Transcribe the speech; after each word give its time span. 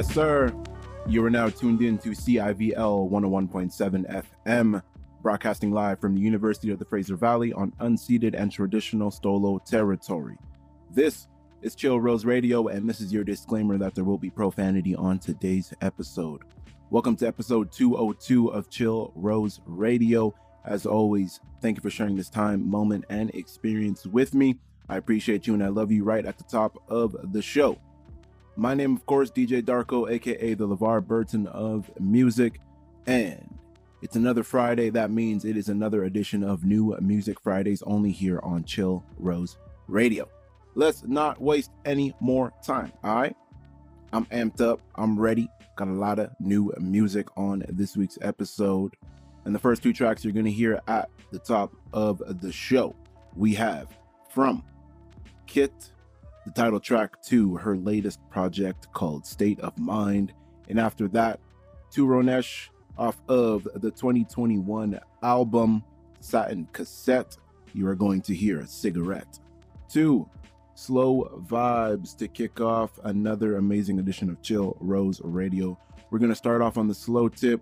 Yes, 0.00 0.14
sir. 0.14 0.50
You 1.06 1.22
are 1.26 1.28
now 1.28 1.50
tuned 1.50 1.82
in 1.82 1.98
to 1.98 2.12
CIVL 2.12 3.10
101.7 3.10 4.24
FM, 4.46 4.82
broadcasting 5.20 5.72
live 5.72 6.00
from 6.00 6.14
the 6.14 6.22
University 6.22 6.70
of 6.70 6.78
the 6.78 6.86
Fraser 6.86 7.16
Valley 7.16 7.52
on 7.52 7.72
unceded 7.82 8.34
and 8.34 8.50
traditional 8.50 9.10
Stolo 9.10 9.62
territory. 9.62 10.38
This 10.90 11.28
is 11.60 11.74
Chill 11.74 12.00
Rose 12.00 12.24
Radio, 12.24 12.68
and 12.68 12.88
this 12.88 13.02
is 13.02 13.12
your 13.12 13.24
disclaimer 13.24 13.76
that 13.76 13.94
there 13.94 14.04
will 14.04 14.16
be 14.16 14.30
profanity 14.30 14.94
on 14.94 15.18
today's 15.18 15.74
episode. 15.82 16.44
Welcome 16.88 17.16
to 17.16 17.26
episode 17.26 17.70
202 17.70 18.48
of 18.48 18.70
Chill 18.70 19.12
Rose 19.14 19.60
Radio. 19.66 20.34
As 20.64 20.86
always, 20.86 21.40
thank 21.60 21.76
you 21.76 21.82
for 21.82 21.90
sharing 21.90 22.16
this 22.16 22.30
time, 22.30 22.66
moment, 22.66 23.04
and 23.10 23.28
experience 23.34 24.06
with 24.06 24.32
me. 24.32 24.58
I 24.88 24.96
appreciate 24.96 25.46
you 25.46 25.52
and 25.52 25.62
I 25.62 25.68
love 25.68 25.92
you 25.92 26.04
right 26.04 26.24
at 26.24 26.38
the 26.38 26.44
top 26.44 26.82
of 26.88 27.34
the 27.34 27.42
show. 27.42 27.78
My 28.56 28.74
name, 28.74 28.94
of 28.94 29.06
course, 29.06 29.30
DJ 29.30 29.62
Darko, 29.62 30.10
aka 30.10 30.54
the 30.54 30.68
LeVar 30.68 31.06
Burton 31.06 31.46
of 31.46 31.90
music. 32.00 32.60
And 33.06 33.58
it's 34.02 34.16
another 34.16 34.42
Friday. 34.42 34.90
That 34.90 35.10
means 35.10 35.44
it 35.44 35.56
is 35.56 35.68
another 35.68 36.04
edition 36.04 36.42
of 36.42 36.64
New 36.64 36.96
Music 37.00 37.40
Fridays 37.40 37.82
only 37.82 38.10
here 38.10 38.40
on 38.42 38.64
Chill 38.64 39.04
Rose 39.18 39.56
Radio. 39.88 40.28
Let's 40.74 41.04
not 41.04 41.40
waste 41.40 41.70
any 41.84 42.14
more 42.20 42.52
time. 42.62 42.92
All 43.02 43.14
right. 43.14 43.36
I'm 44.12 44.24
amped 44.26 44.60
up. 44.60 44.80
I'm 44.96 45.18
ready. 45.18 45.48
Got 45.76 45.88
a 45.88 45.92
lot 45.92 46.18
of 46.18 46.30
new 46.40 46.72
music 46.78 47.28
on 47.36 47.64
this 47.68 47.96
week's 47.96 48.18
episode. 48.20 48.96
And 49.44 49.54
the 49.54 49.58
first 49.58 49.82
two 49.82 49.92
tracks 49.92 50.24
you're 50.24 50.32
going 50.32 50.44
to 50.44 50.50
hear 50.50 50.80
at 50.88 51.08
the 51.30 51.38
top 51.38 51.72
of 51.92 52.22
the 52.40 52.52
show, 52.52 52.94
we 53.36 53.54
have 53.54 53.88
from 54.28 54.64
Kit 55.46 55.72
the 56.44 56.52
title 56.52 56.80
track 56.80 57.20
to 57.22 57.56
her 57.56 57.76
latest 57.76 58.18
project 58.30 58.92
called 58.92 59.26
State 59.26 59.60
of 59.60 59.78
Mind. 59.78 60.32
And 60.68 60.80
after 60.80 61.08
that, 61.08 61.40
to 61.92 62.06
Ronesh 62.06 62.68
off 62.96 63.20
of 63.28 63.64
the 63.74 63.90
2021 63.90 64.98
album 65.22 65.84
Satin 66.20 66.68
Cassette, 66.72 67.36
you 67.72 67.86
are 67.88 67.94
going 67.94 68.20
to 68.22 68.34
hear 68.34 68.64
Cigarette. 68.66 69.38
Two, 69.88 70.28
Slow 70.74 71.42
Vibes 71.46 72.16
to 72.16 72.28
kick 72.28 72.60
off 72.60 72.98
another 73.04 73.56
amazing 73.56 73.98
edition 73.98 74.30
of 74.30 74.40
Chill 74.40 74.76
Rose 74.80 75.20
Radio. 75.22 75.78
We're 76.10 76.18
going 76.18 76.30
to 76.30 76.36
start 76.36 76.62
off 76.62 76.78
on 76.78 76.88
the 76.88 76.94
slow 76.94 77.28
tip 77.28 77.60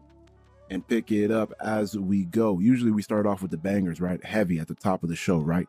and 0.70 0.86
pick 0.86 1.10
it 1.10 1.30
up 1.30 1.52
as 1.60 1.96
we 1.96 2.24
go. 2.26 2.58
Usually 2.58 2.90
we 2.90 3.02
start 3.02 3.26
off 3.26 3.42
with 3.42 3.50
the 3.50 3.56
bangers, 3.56 4.00
right? 4.00 4.22
Heavy 4.24 4.58
at 4.58 4.68
the 4.68 4.74
top 4.74 5.02
of 5.02 5.08
the 5.08 5.16
show, 5.16 5.38
right? 5.38 5.66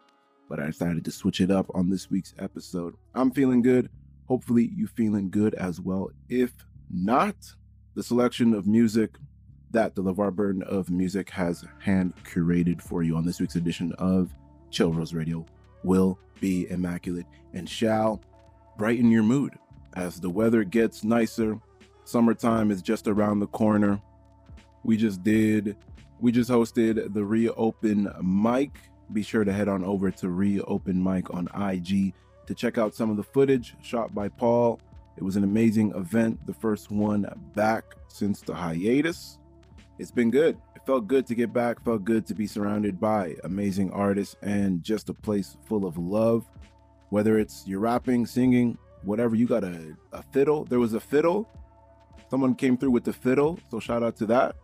But 0.50 0.60
I 0.60 0.66
decided 0.66 1.06
to 1.06 1.12
switch 1.12 1.40
it 1.40 1.52
up 1.52 1.68
on 1.76 1.90
this 1.90 2.10
week's 2.10 2.34
episode. 2.40 2.96
I'm 3.14 3.32
feeling 3.32 3.62
good. 3.62 3.90
Hopefully, 4.28 4.72
you 4.76 4.88
feeling 4.88 5.30
good 5.30 5.54
as 5.54 5.80
well. 5.80 6.10
If 6.28 6.52
not, 6.90 7.36
the 7.96 8.04
selection 8.04 8.54
of 8.54 8.68
music 8.68 9.16
that 9.72 9.96
the 9.96 10.04
LeVar 10.04 10.36
Burton 10.36 10.64
of 10.64 10.90
Music 10.90 11.30
has 11.30 11.64
hand 11.80 12.14
curated 12.24 12.82
for 12.82 13.04
you 13.04 13.16
on 13.16 13.26
this 13.26 13.40
week's 13.40 13.56
edition 13.56 13.94
of 14.00 14.34
Chill 14.72 14.92
Rose 14.92 15.14
Radio 15.14 15.46
will 15.84 16.20
be 16.40 16.70
immaculate 16.70 17.26
and 17.54 17.70
shall 17.70 18.22
brighten 18.78 19.12
your 19.12 19.24
mood 19.24 19.54
as 19.94 20.20
the 20.20 20.30
weather 20.30 20.64
gets 20.64 21.04
nicer. 21.04 21.60
Summertime 22.06 22.72
is 22.72 22.82
just 22.82 23.08
around 23.08 23.40
the 23.40 23.48
corner. 23.48 24.02
We 24.84 24.98
just 24.98 25.24
did, 25.24 25.76
we 26.20 26.32
just 26.32 26.50
hosted 26.50 27.14
the 27.14 27.24
reopen 27.24 28.12
mic 28.24 28.72
be 29.14 29.24
sure 29.24 29.44
to 29.44 29.52
head 29.52 29.68
on 29.68 29.84
over 29.84 30.12
to 30.12 30.30
Reopen 30.30 31.04
Mic 31.04 31.34
on 31.34 31.48
IG 31.56 32.14
to 32.48 32.56
check 32.56 32.78
out 32.78 32.96
some 32.96 33.10
of 33.10 33.18
the 33.18 33.24
footage 33.24 33.76
shot 33.82 34.14
by 34.14 34.28
Paul. 34.28 34.80
It 35.18 35.24
was 35.24 35.36
an 35.36 35.44
amazing 35.44 35.94
event, 35.96 36.46
the 36.48 36.54
first 36.54 36.92
one 36.92 37.26
back 37.54 37.84
since 38.08 38.42
the 38.42 38.54
hiatus. 38.54 39.38
It's 39.98 40.12
been 40.12 40.32
good. 40.32 40.58
It 40.76 40.86
felt 40.86 41.08
good 41.08 41.28
to 41.28 41.36
get 41.36 41.52
back, 41.52 41.84
felt 41.84 42.06
good 42.06 42.26
to 42.28 42.34
be 42.34 42.48
surrounded 42.48 43.00
by 43.00 43.36
amazing 43.44 43.92
artists 43.92 44.36
and 44.42 44.82
just 44.82 45.10
a 45.10 45.14
place 45.14 45.58
full 45.66 45.86
of 45.86 45.98
love. 45.98 46.50
Whether 47.10 47.38
it's 47.38 47.68
you're 47.68 47.82
rapping, 47.82 48.26
singing, 48.26 48.78
whatever, 49.04 49.36
you 49.36 49.46
got 49.46 49.64
a, 49.64 49.96
a 50.14 50.24
fiddle. 50.32 50.66
There 50.66 50.80
was 50.80 50.94
a 50.94 51.00
fiddle. 51.00 51.50
Someone 52.30 52.56
came 52.56 52.78
through 52.78 52.92
with 52.92 53.04
the 53.04 53.14
fiddle, 53.14 53.60
so 53.70 53.80
shout 53.80 54.04
out 54.04 54.16
to 54.18 54.26
that. 54.28 54.56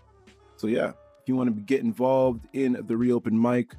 So, 0.55 0.67
yeah, 0.67 0.89
if 0.89 1.27
you 1.27 1.35
want 1.35 1.53
to 1.53 1.61
get 1.61 1.81
involved 1.81 2.47
in 2.53 2.77
the 2.87 2.95
reopen 2.95 3.39
mic, 3.39 3.73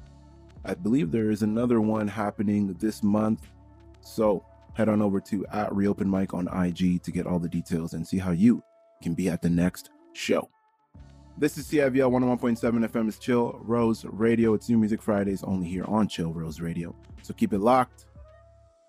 I 0.67 0.73
believe 0.73 1.11
there 1.11 1.31
is 1.31 1.43
another 1.43 1.79
one 1.79 2.09
happening 2.09 2.73
this 2.73 3.01
month. 3.01 3.47
So 4.01 4.45
head 4.73 4.89
on 4.89 5.01
over 5.01 5.21
to 5.21 5.45
at 5.47 5.73
Reopen 5.73 6.11
Mic 6.11 6.33
on 6.33 6.49
IG 6.49 7.01
to 7.03 7.11
get 7.11 7.25
all 7.25 7.39
the 7.39 7.47
details 7.47 7.93
and 7.93 8.05
see 8.05 8.17
how 8.17 8.31
you 8.31 8.61
can 9.01 9.13
be 9.13 9.29
at 9.29 9.41
the 9.41 9.49
next 9.49 9.91
show. 10.11 10.49
This 11.37 11.57
is 11.57 11.67
CIVL 11.67 12.11
101.7 12.11 12.85
FM 12.85 13.07
is 13.07 13.17
Chill 13.17 13.57
Rose 13.61 14.03
Radio. 14.03 14.53
It's 14.55 14.67
New 14.67 14.77
Music 14.77 15.01
Fridays 15.01 15.41
only 15.43 15.67
here 15.67 15.85
on 15.85 16.09
Chill 16.09 16.33
Rose 16.33 16.59
Radio. 16.59 16.93
So 17.21 17.33
keep 17.33 17.53
it 17.53 17.59
locked. 17.59 18.05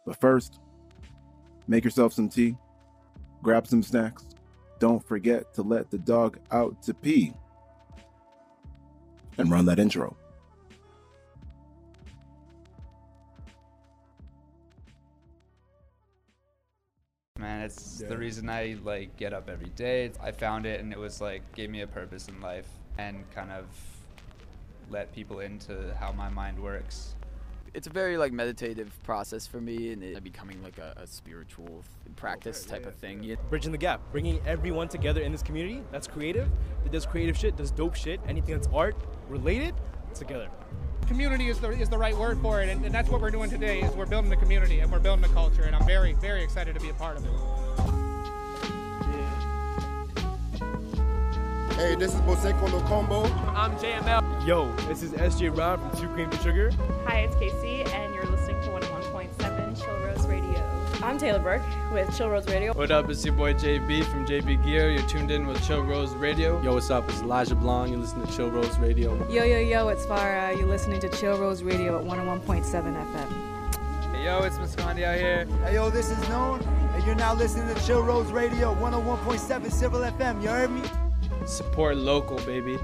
But 0.04 0.20
first, 0.20 0.58
make 1.68 1.84
yourself 1.84 2.12
some 2.12 2.28
tea, 2.28 2.56
grab 3.40 3.68
some 3.68 3.84
snacks. 3.84 4.26
Don't 4.80 5.06
forget 5.06 5.54
to 5.54 5.62
let 5.62 5.92
the 5.92 5.98
dog 5.98 6.40
out 6.50 6.82
to 6.82 6.94
pee. 6.94 7.34
And 9.36 9.48
run 9.48 9.64
that 9.66 9.78
intro. 9.78 10.16
Man, 17.38 17.62
it's 17.62 18.00
yeah. 18.02 18.08
the 18.08 18.18
reason 18.18 18.50
I 18.50 18.76
like 18.84 19.16
get 19.16 19.32
up 19.32 19.48
every 19.48 19.70
day. 19.70 20.10
I 20.20 20.32
found 20.32 20.66
it 20.66 20.80
and 20.80 20.92
it 20.92 20.98
was 20.98 21.20
like 21.20 21.42
gave 21.54 21.70
me 21.70 21.82
a 21.82 21.86
purpose 21.86 22.26
in 22.28 22.40
life 22.40 22.68
and 22.98 23.24
kind 23.30 23.52
of 23.52 23.66
let 24.90 25.14
people 25.14 25.40
into 25.40 25.94
how 26.00 26.10
my 26.10 26.28
mind 26.28 26.60
works. 26.60 27.14
It's 27.74 27.86
a 27.86 27.90
very 27.90 28.16
like 28.16 28.32
meditative 28.32 28.92
process 29.04 29.46
for 29.46 29.60
me 29.60 29.92
and 29.92 30.02
it 30.02 30.24
becoming 30.24 30.60
like 30.64 30.78
a, 30.78 30.94
a 30.96 31.06
spiritual 31.06 31.84
oh, 31.84 32.10
practice 32.16 32.64
type 32.64 32.82
yeah, 32.82 32.88
of 32.88 32.94
thing. 32.96 33.22
Yeah. 33.22 33.36
Bridging 33.50 33.70
the 33.70 33.78
gap, 33.78 34.00
bringing 34.10 34.40
everyone 34.44 34.88
together 34.88 35.20
in 35.20 35.30
this 35.30 35.42
community 35.42 35.84
that's 35.92 36.08
creative, 36.08 36.48
that 36.82 36.90
does 36.90 37.06
creative 37.06 37.38
shit, 37.38 37.56
does 37.56 37.70
dope 37.70 37.94
shit, 37.94 38.20
anything 38.26 38.56
that's 38.56 38.68
art 38.72 38.96
related, 39.28 39.74
together 40.12 40.48
community 41.08 41.48
is 41.48 41.58
the, 41.58 41.70
is 41.70 41.88
the 41.88 41.98
right 41.98 42.16
word 42.16 42.38
for 42.40 42.62
it, 42.62 42.68
and, 42.68 42.84
and 42.84 42.94
that's 42.94 43.08
what 43.08 43.20
we're 43.20 43.30
doing 43.30 43.50
today. 43.50 43.80
Is 43.80 43.92
we're 43.96 44.06
building 44.06 44.30
the 44.30 44.36
community 44.36 44.80
and 44.80 44.92
we're 44.92 45.00
building 45.00 45.22
the 45.22 45.34
culture, 45.34 45.62
and 45.62 45.74
I'm 45.74 45.86
very 45.86 46.12
very 46.12 46.44
excited 46.44 46.74
to 46.74 46.80
be 46.80 46.90
a 46.90 46.94
part 46.94 47.16
of 47.16 47.24
it. 47.24 47.30
Hey, 51.74 51.94
this 51.94 52.14
is 52.14 52.20
Moseko 52.22 52.68
Locombo. 52.68 53.24
I'm 53.54 53.76
JML. 53.78 54.46
Yo, 54.46 54.70
this 54.88 55.02
is 55.02 55.12
SJ 55.12 55.56
Rob 55.56 55.80
from 55.80 56.00
Two 56.00 56.08
Cream 56.08 56.28
to 56.30 56.36
Sugar. 56.38 56.70
Hi, 57.06 57.20
it's 57.20 57.36
Casey, 57.36 57.82
and 57.82 58.14
you're 58.14 58.24
listening 58.24 58.37
I'm 61.08 61.16
Taylor 61.16 61.38
Burke 61.38 61.62
with 61.90 62.14
Chill 62.14 62.28
Rose 62.28 62.46
Radio. 62.48 62.74
What 62.74 62.90
up? 62.90 63.08
It's 63.08 63.24
your 63.24 63.32
boy 63.32 63.54
JB 63.54 64.04
from 64.04 64.26
JB 64.26 64.62
Gear. 64.62 64.90
You're 64.90 65.08
tuned 65.08 65.30
in 65.30 65.46
with 65.46 65.66
Chill 65.66 65.82
Rose 65.82 66.12
Radio. 66.12 66.60
Yo, 66.60 66.74
what's 66.74 66.90
up? 66.90 67.08
It's 67.08 67.22
Elijah 67.22 67.54
Blanc. 67.54 67.90
You're 67.90 68.00
listening 68.00 68.26
to 68.26 68.36
Chill 68.36 68.50
Rose 68.50 68.78
Radio. 68.78 69.16
Yo, 69.30 69.42
yo, 69.42 69.58
yo, 69.58 69.88
it's 69.88 70.04
Farah. 70.04 70.54
You're 70.54 70.68
listening 70.68 71.00
to 71.00 71.08
Chill 71.08 71.38
Rose 71.38 71.62
Radio 71.62 71.98
at 71.98 72.04
101.7 72.04 72.62
FM. 72.62 74.12
Hey, 74.12 74.24
yo, 74.26 74.42
it's 74.42 74.58
Muscondi 74.58 75.02
out 75.04 75.16
here. 75.16 75.46
Hey, 75.64 75.76
yo, 75.76 75.88
this 75.88 76.10
is 76.10 76.28
Known, 76.28 76.60
and 76.92 77.02
you're 77.06 77.14
now 77.14 77.32
listening 77.32 77.74
to 77.74 77.86
Chill 77.86 78.02
Rose 78.02 78.30
Radio 78.30 78.74
101.7 78.74 79.72
Civil 79.72 80.00
FM. 80.00 80.42
You 80.42 80.48
heard 80.50 80.70
me? 80.70 80.82
Support 81.46 81.96
local, 81.96 82.36
baby. 82.40 82.78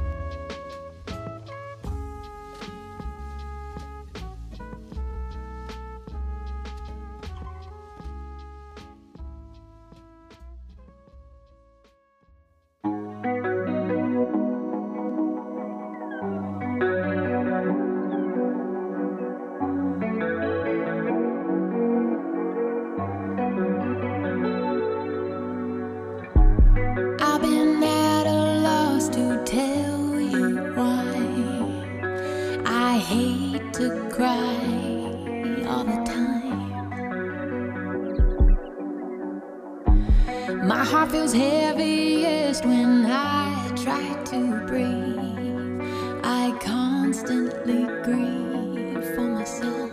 My 40.67 40.83
heart 40.83 41.11
feels 41.11 41.35
heaviest 41.35 42.65
when 42.65 43.05
I 43.05 43.71
try 43.77 44.15
to 44.31 44.67
breathe. 44.67 45.83
I 46.25 46.57
constantly 46.59 47.85
grieve 48.03 49.05
for 49.15 49.29
myself. 49.29 49.91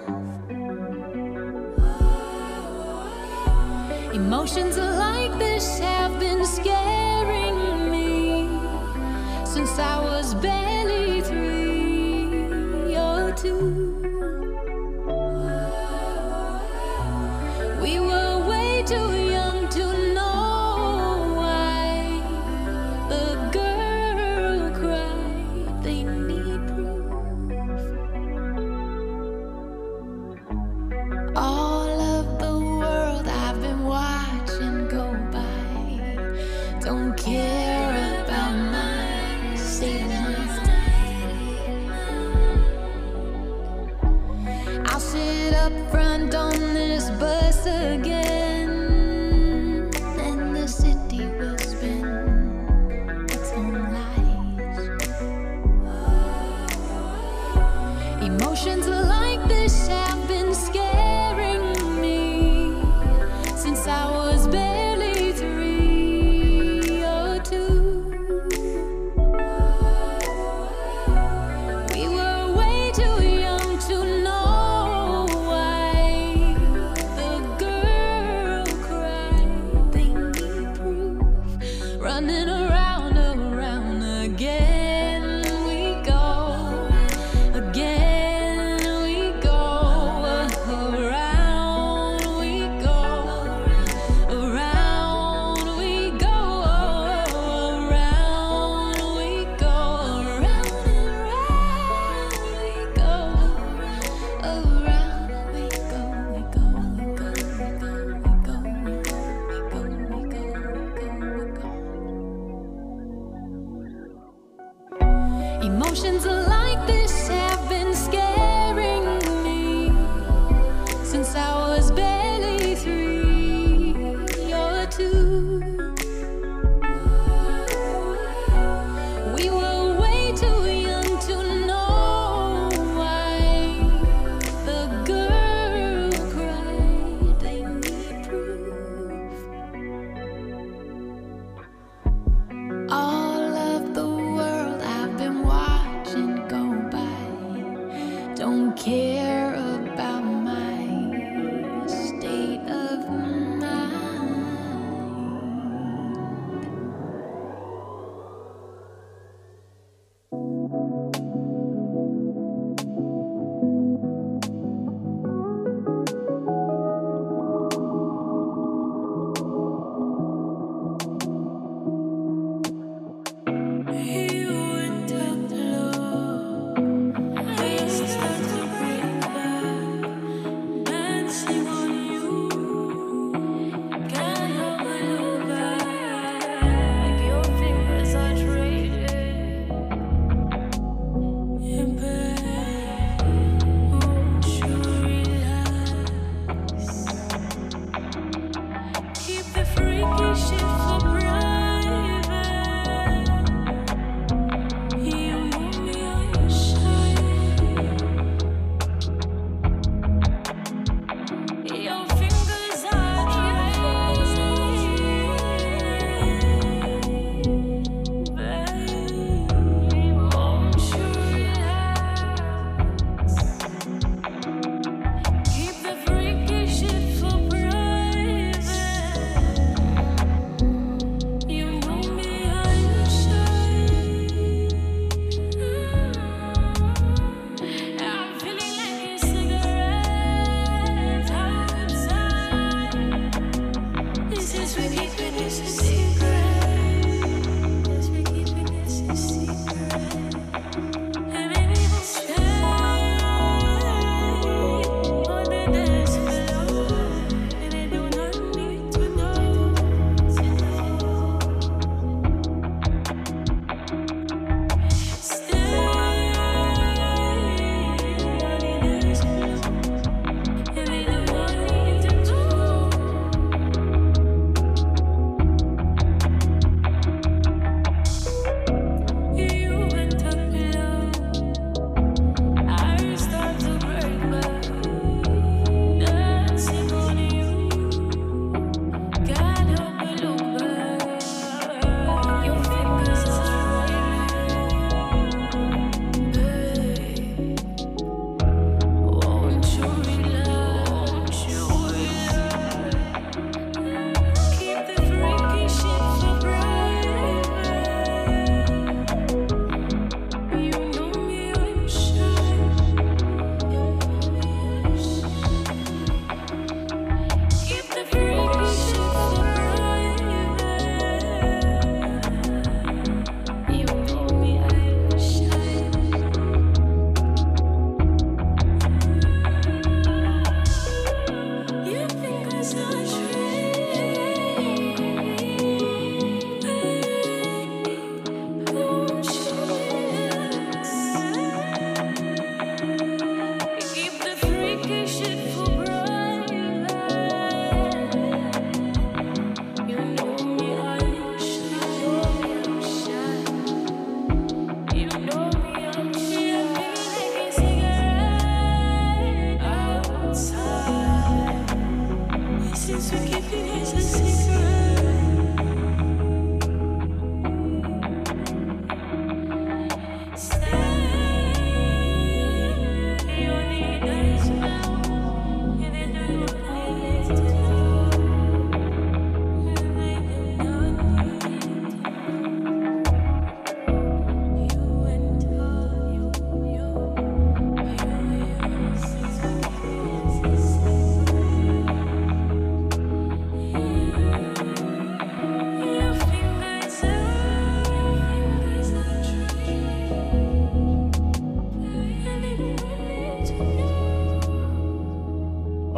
Emotions 4.13 4.77
like 4.77 5.37
this 5.37 5.77
have 5.79 6.17
been 6.21 6.45
scaring 6.45 7.91
me 7.91 8.47
since 9.43 9.77
I 9.77 9.99
was 9.99 10.35
baby. 10.35 10.80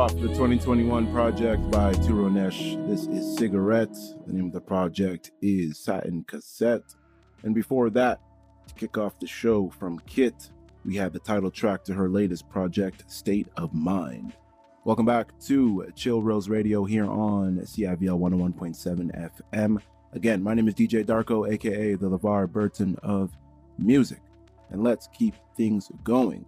off 0.03 0.13
the 0.15 0.27
2021 0.27 1.09
project 1.13 1.71
by 1.71 1.93
Turonesh. 1.93 2.75
This 2.89 3.07
is 3.07 3.37
Cigarette. 3.37 3.95
The 4.27 4.33
name 4.33 4.47
of 4.47 4.51
the 4.51 4.59
project 4.59 5.31
is 5.41 5.79
Satin 5.79 6.25
Cassette. 6.25 6.93
And 7.43 7.55
before 7.55 7.89
that, 7.91 8.19
to 8.67 8.73
kick 8.73 8.97
off 8.97 9.17
the 9.17 9.27
show 9.27 9.69
from 9.69 9.99
Kit, 9.99 10.51
we 10.83 10.97
had 10.97 11.13
the 11.13 11.19
title 11.19 11.49
track 11.49 11.85
to 11.85 11.93
her 11.93 12.09
latest 12.09 12.49
project, 12.49 13.09
State 13.09 13.47
of 13.55 13.73
Mind. 13.73 14.33
Welcome 14.83 15.05
back 15.05 15.39
to 15.45 15.89
Chill 15.95 16.21
Rose 16.21 16.49
Radio 16.49 16.83
here 16.83 17.05
on 17.05 17.59
CIVL 17.59 18.19
101.7 18.19 19.31
FM. 19.53 19.81
Again, 20.11 20.43
my 20.43 20.53
name 20.53 20.67
is 20.67 20.75
DJ 20.75 21.05
Darko, 21.05 21.49
aka 21.49 21.95
the 21.95 22.09
LeVar 22.09 22.51
Burton 22.51 22.97
of 23.03 23.31
music. 23.77 24.19
And 24.69 24.83
let's 24.83 25.07
keep 25.17 25.35
things 25.55 25.89
going 26.03 26.45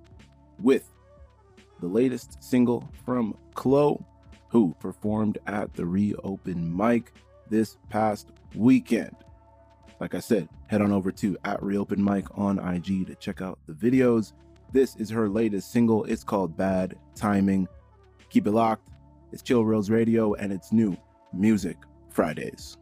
with 0.60 0.92
the 1.80 1.88
latest 1.88 2.44
single 2.44 2.90
from 3.06 3.38
Klo, 3.56 4.04
who 4.50 4.76
performed 4.80 5.38
at 5.48 5.74
the 5.74 5.86
reopen 5.86 6.76
mic 6.76 7.14
this 7.50 7.78
past 7.90 8.30
weekend. 8.54 9.16
Like 10.00 10.14
I 10.14 10.20
said, 10.20 10.50
head 10.68 10.82
on 10.82 10.92
over 10.92 11.12
to 11.14 11.38
at 11.46 11.62
reopen 11.64 12.04
mic 12.04 12.26
on 12.38 12.60
IG 12.60 13.08
to 13.08 13.16
check 13.16 13.42
out 13.42 13.60
the 13.66 13.74
videos. 13.74 14.34
This 14.72 14.96
is 14.98 15.10
her 15.10 15.30
latest 15.30 15.72
single. 15.72 16.04
It's 16.06 16.24
called 16.24 16.58
Bad 16.58 16.98
Timing. 17.16 17.68
Keep 18.30 18.48
it 18.48 18.52
locked. 18.52 18.90
It's 19.32 19.42
Chill 19.42 19.66
Rose 19.66 19.90
Radio 19.90 20.34
and 20.34 20.52
it's 20.52 20.72
new 20.72 20.98
Music 21.34 21.78
Fridays. 22.10 22.78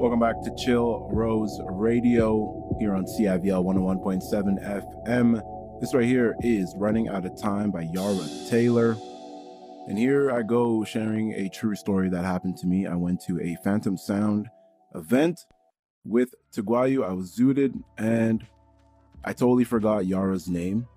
Welcome 0.00 0.18
back 0.18 0.40
to 0.44 0.54
Chill 0.56 1.10
Rose 1.12 1.60
Radio 1.66 2.74
here 2.78 2.94
on 2.94 3.04
CIVL 3.04 3.62
101.7 3.62 5.04
FM. 5.06 5.78
This 5.78 5.92
right 5.92 6.06
here 6.06 6.34
is 6.40 6.72
Running 6.78 7.10
Out 7.10 7.26
of 7.26 7.38
Time 7.38 7.70
by 7.70 7.82
Yara 7.82 8.26
Taylor. 8.48 8.96
And 9.88 9.98
here 9.98 10.30
I 10.30 10.40
go 10.40 10.84
sharing 10.84 11.34
a 11.34 11.50
true 11.50 11.76
story 11.76 12.08
that 12.08 12.24
happened 12.24 12.56
to 12.56 12.66
me. 12.66 12.86
I 12.86 12.94
went 12.94 13.20
to 13.26 13.38
a 13.42 13.58
Phantom 13.62 13.98
Sound 13.98 14.48
event 14.94 15.44
with 16.06 16.34
Taguayu. 16.50 17.04
I 17.04 17.12
was 17.12 17.36
zooted 17.36 17.78
and 17.98 18.46
I 19.22 19.34
totally 19.34 19.64
forgot 19.64 20.06
Yara's 20.06 20.48
name. 20.48 20.88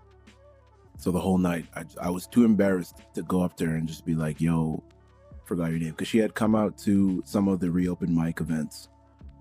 So 0.97 1.11
the 1.11 1.19
whole 1.19 1.37
night, 1.37 1.65
I, 1.75 1.83
I 2.01 2.09
was 2.09 2.25
too 2.25 2.45
embarrassed 2.45 3.01
to 3.15 3.23
go 3.23 3.41
up 3.41 3.57
there 3.57 3.71
and 3.71 3.85
just 3.85 4.05
be 4.05 4.15
like, 4.15 4.39
yo, 4.39 4.81
forgot 5.43 5.71
your 5.71 5.79
name. 5.79 5.89
Because 5.89 6.07
she 6.07 6.19
had 6.19 6.35
come 6.35 6.55
out 6.55 6.77
to 6.79 7.21
some 7.25 7.49
of 7.49 7.59
the 7.59 7.69
reopen 7.69 8.15
mic 8.15 8.39
events, 8.39 8.87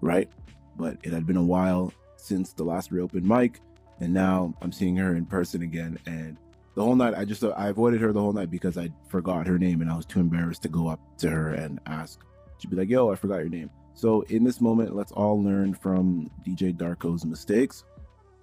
right? 0.02 0.28
But 0.76 0.98
it 1.02 1.12
had 1.12 1.26
been 1.26 1.38
a 1.38 1.42
while 1.42 1.94
since 2.16 2.52
the 2.52 2.64
last 2.64 2.92
reopened 2.92 3.26
mic. 3.26 3.60
And 4.00 4.12
now 4.12 4.52
I'm 4.60 4.72
seeing 4.72 4.96
her 4.96 5.16
in 5.16 5.24
person 5.24 5.62
again. 5.62 5.98
And 6.06 6.36
the 6.74 6.82
whole 6.82 6.96
night, 6.96 7.14
I 7.16 7.24
just, 7.24 7.42
I 7.44 7.68
avoided 7.68 8.00
her 8.02 8.12
the 8.12 8.20
whole 8.20 8.32
night 8.32 8.50
because 8.50 8.76
I 8.76 8.90
forgot 9.08 9.46
her 9.46 9.58
name 9.58 9.80
and 9.80 9.90
I 9.90 9.96
was 9.96 10.04
too 10.04 10.20
embarrassed 10.20 10.62
to 10.62 10.68
go 10.68 10.88
up 10.88 11.00
to 11.18 11.30
her 11.30 11.54
and 11.54 11.80
ask. 11.86 12.20
She'd 12.58 12.70
be 12.70 12.76
like, 12.76 12.90
yo, 12.90 13.10
I 13.10 13.14
forgot 13.14 13.38
your 13.38 13.48
name. 13.48 13.70
So 13.94 14.22
in 14.22 14.44
this 14.44 14.60
moment, 14.60 14.96
let's 14.96 15.12
all 15.12 15.42
learn 15.42 15.74
from 15.74 16.30
DJ 16.46 16.74
Darko's 16.74 17.24
mistakes. 17.24 17.84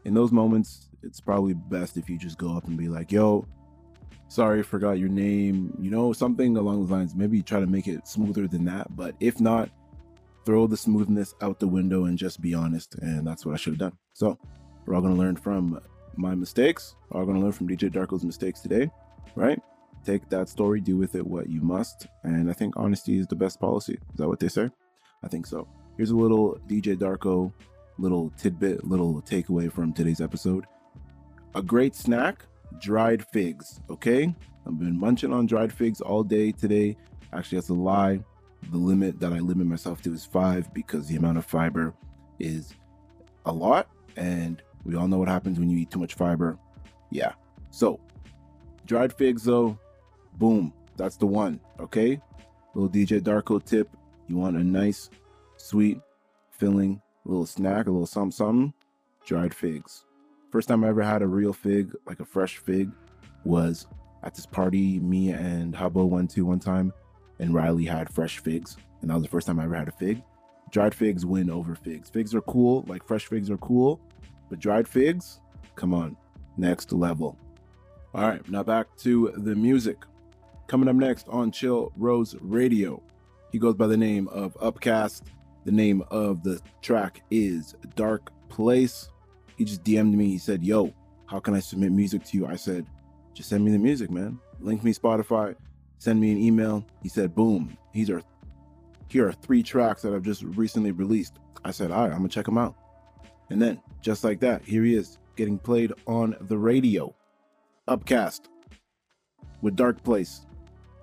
In 0.05 0.13
those 0.13 0.31
moments, 0.31 0.89
it's 1.03 1.19
probably 1.19 1.53
best 1.53 1.97
if 1.97 2.09
you 2.09 2.17
just 2.17 2.37
go 2.37 2.55
up 2.55 2.67
and 2.67 2.77
be 2.77 2.87
like, 2.87 3.11
yo, 3.11 3.45
sorry, 4.27 4.63
forgot 4.63 4.99
your 4.99 5.09
name, 5.09 5.75
you 5.79 5.89
know, 5.89 6.13
something 6.13 6.55
along 6.55 6.81
those 6.81 6.91
lines. 6.91 7.15
Maybe 7.15 7.41
try 7.41 7.59
to 7.59 7.67
make 7.67 7.87
it 7.87 8.07
smoother 8.07 8.47
than 8.47 8.63
that. 8.65 8.95
But 8.95 9.15
if 9.19 9.41
not, 9.41 9.69
throw 10.49 10.65
the 10.65 10.75
smoothness 10.75 11.35
out 11.43 11.59
the 11.59 11.67
window 11.67 12.05
and 12.05 12.17
just 12.17 12.41
be 12.41 12.55
honest. 12.55 12.95
And 12.95 13.25
that's 13.25 13.45
what 13.45 13.53
I 13.53 13.57
should 13.57 13.73
have 13.73 13.91
done. 13.91 13.97
So 14.13 14.35
we're 14.83 14.95
all 14.95 15.01
going 15.01 15.13
to 15.13 15.19
learn 15.19 15.35
from 15.35 15.79
my 16.15 16.33
mistakes. 16.33 16.95
We're 17.11 17.19
all 17.19 17.27
going 17.27 17.37
to 17.37 17.43
learn 17.43 17.51
from 17.51 17.67
DJ 17.67 17.91
Darko's 17.91 18.23
mistakes 18.23 18.59
today, 18.59 18.89
right? 19.35 19.61
Take 20.03 20.27
that 20.29 20.49
story, 20.49 20.81
do 20.81 20.97
with 20.97 21.13
it 21.13 21.23
what 21.23 21.51
you 21.51 21.61
must. 21.61 22.07
And 22.23 22.49
I 22.49 22.53
think 22.53 22.73
honesty 22.77 23.19
is 23.19 23.27
the 23.27 23.35
best 23.35 23.59
policy. 23.59 23.93
Is 23.93 24.17
that 24.17 24.27
what 24.27 24.39
they 24.39 24.47
say? 24.47 24.71
I 25.23 25.27
think 25.27 25.45
so. 25.45 25.67
Here's 25.97 26.09
a 26.09 26.15
little 26.15 26.59
DJ 26.67 26.97
Darko, 26.97 27.53
little 27.99 28.33
tidbit, 28.35 28.83
little 28.87 29.21
takeaway 29.21 29.71
from 29.71 29.93
today's 29.93 30.19
episode. 30.19 30.65
A 31.53 31.61
great 31.61 31.93
snack, 31.93 32.43
dried 32.79 33.23
figs. 33.27 33.81
Okay, 33.91 34.33
I've 34.65 34.79
been 34.79 34.99
munching 34.99 35.31
on 35.31 35.45
dried 35.45 35.71
figs 35.71 36.01
all 36.01 36.23
day 36.23 36.51
today. 36.51 36.97
Actually, 37.33 37.59
that's 37.59 37.69
a 37.69 37.75
lie. 37.75 38.21
The 38.71 38.77
limit 38.77 39.19
that 39.19 39.33
I 39.33 39.39
limit 39.39 39.67
myself 39.67 40.01
to 40.03 40.13
is 40.13 40.25
five 40.25 40.73
because 40.73 41.07
the 41.07 41.15
amount 41.15 41.37
of 41.37 41.45
fiber 41.45 41.93
is 42.39 42.73
a 43.45 43.51
lot, 43.51 43.89
and 44.15 44.61
we 44.83 44.95
all 44.95 45.07
know 45.07 45.17
what 45.17 45.27
happens 45.27 45.59
when 45.59 45.69
you 45.69 45.77
eat 45.77 45.91
too 45.91 45.99
much 45.99 46.13
fiber. 46.13 46.57
Yeah. 47.11 47.33
So, 47.71 47.99
dried 48.85 49.13
figs, 49.13 49.43
though, 49.43 49.77
boom, 50.37 50.73
that's 50.97 51.17
the 51.17 51.25
one. 51.25 51.59
Okay, 51.79 52.21
little 52.73 52.89
DJ 52.89 53.21
Darko 53.21 53.63
tip 53.63 53.89
you 54.29 54.37
want 54.37 54.57
a 54.57 54.63
nice, 54.63 55.09
sweet, 55.57 55.99
filling 56.51 57.01
little 57.25 57.45
snack, 57.45 57.87
a 57.87 57.91
little 57.91 58.05
something, 58.05 58.31
something, 58.31 58.73
dried 59.25 59.53
figs. 59.53 60.05
First 60.51 60.67
time 60.67 60.83
I 60.83 60.89
ever 60.89 61.01
had 61.01 61.21
a 61.21 61.27
real 61.27 61.53
fig, 61.53 61.93
like 62.05 62.19
a 62.19 62.25
fresh 62.25 62.57
fig, 62.57 62.91
was 63.43 63.87
at 64.23 64.35
this 64.35 64.45
party 64.45 64.99
me 64.99 65.31
and 65.31 65.73
Hubbo 65.73 66.07
went 66.07 66.29
to 66.31 66.45
one 66.45 66.59
time, 66.59 66.93
and 67.39 67.53
Riley 67.53 67.85
had 67.85 68.13
fresh 68.13 68.39
figs. 68.39 68.77
And 69.01 69.09
that 69.09 69.15
was 69.15 69.23
the 69.23 69.29
first 69.29 69.47
time 69.47 69.59
I 69.59 69.63
ever 69.63 69.75
had 69.75 69.87
a 69.87 69.91
fig. 69.91 70.21
Dried 70.71 70.93
figs 70.93 71.25
win 71.25 71.49
over 71.49 71.75
figs. 71.75 72.09
Figs 72.09 72.35
are 72.35 72.41
cool, 72.41 72.83
like 72.87 73.05
fresh 73.07 73.25
figs 73.25 73.49
are 73.49 73.57
cool, 73.57 73.99
but 74.49 74.59
dried 74.59 74.87
figs, 74.87 75.39
come 75.75 75.93
on, 75.93 76.15
next 76.57 76.91
level. 76.91 77.37
All 78.13 78.27
right, 78.27 78.47
now 78.49 78.63
back 78.63 78.87
to 78.97 79.33
the 79.37 79.55
music. 79.55 79.97
Coming 80.67 80.89
up 80.89 80.95
next 80.95 81.27
on 81.29 81.51
Chill 81.51 81.91
Rose 81.97 82.35
Radio. 82.41 83.01
He 83.51 83.57
goes 83.57 83.75
by 83.75 83.87
the 83.87 83.97
name 83.97 84.27
of 84.27 84.55
Upcast. 84.61 85.23
The 85.65 85.71
name 85.71 86.03
of 86.11 86.43
the 86.43 86.61
track 86.81 87.23
is 87.31 87.75
Dark 87.95 88.31
Place. 88.49 89.09
He 89.57 89.65
just 89.65 89.83
DM'd 89.83 90.15
me. 90.15 90.27
He 90.27 90.37
said, 90.37 90.63
Yo, 90.63 90.93
how 91.25 91.39
can 91.39 91.55
I 91.55 91.59
submit 91.59 91.91
music 91.91 92.23
to 92.25 92.37
you? 92.37 92.45
I 92.45 92.55
said, 92.55 92.85
Just 93.33 93.49
send 93.49 93.65
me 93.65 93.71
the 93.71 93.79
music, 93.79 94.11
man. 94.11 94.39
Link 94.59 94.83
me 94.83 94.93
Spotify, 94.93 95.55
send 95.99 96.19
me 96.19 96.31
an 96.31 96.37
email. 96.37 96.85
He 97.03 97.09
said, 97.09 97.35
Boom. 97.35 97.77
These 97.93 98.09
are 98.09 98.21
here 99.09 99.27
are 99.27 99.33
three 99.33 99.63
tracks 99.63 100.01
that 100.01 100.13
I've 100.13 100.23
just 100.23 100.43
recently 100.43 100.91
released. 100.91 101.35
I 101.63 101.71
said, 101.71 101.91
All 101.91 102.03
right, 102.03 102.11
I'm 102.11 102.19
gonna 102.19 102.29
check 102.29 102.45
them 102.45 102.57
out. 102.57 102.75
And 103.49 103.61
then, 103.61 103.81
just 104.01 104.23
like 104.23 104.39
that, 104.41 104.63
here 104.63 104.83
he 104.83 104.95
is 104.95 105.17
getting 105.35 105.59
played 105.59 105.93
on 106.07 106.35
the 106.41 106.57
radio. 106.57 107.13
Upcast 107.87 108.49
with 109.61 109.75
Dark 109.75 110.03
Place. 110.03 110.45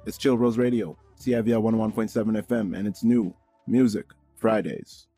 It's 0.07 0.19
Chill 0.19 0.39
Rose 0.39 0.59
Radio. 0.59 0.97
CIVL 1.21 1.63
101.7 1.63 2.47
FM, 2.47 2.77
and 2.77 2.87
it's 2.87 3.03
new 3.03 3.35
music 3.67 4.07
Fridays. 4.37 5.09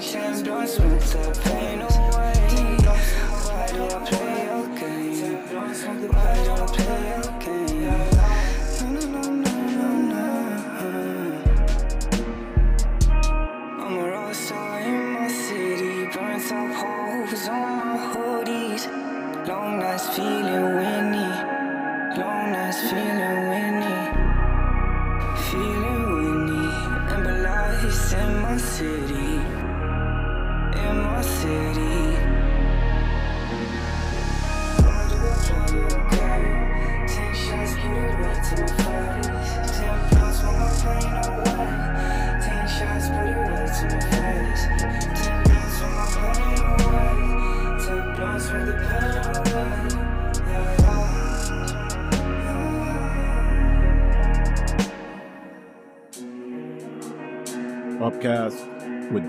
Game? 0.00 0.12
Champions 0.12 0.78
with 0.80 1.12
the 1.12 1.40
pain 1.42 1.80
away. 1.80 2.40
Why 3.44 3.66
do 3.72 3.84
I 3.84 3.98
play 4.06 4.44
your 4.46 4.66
game? 4.78 5.36
Why 6.10 6.34
do 6.44 6.69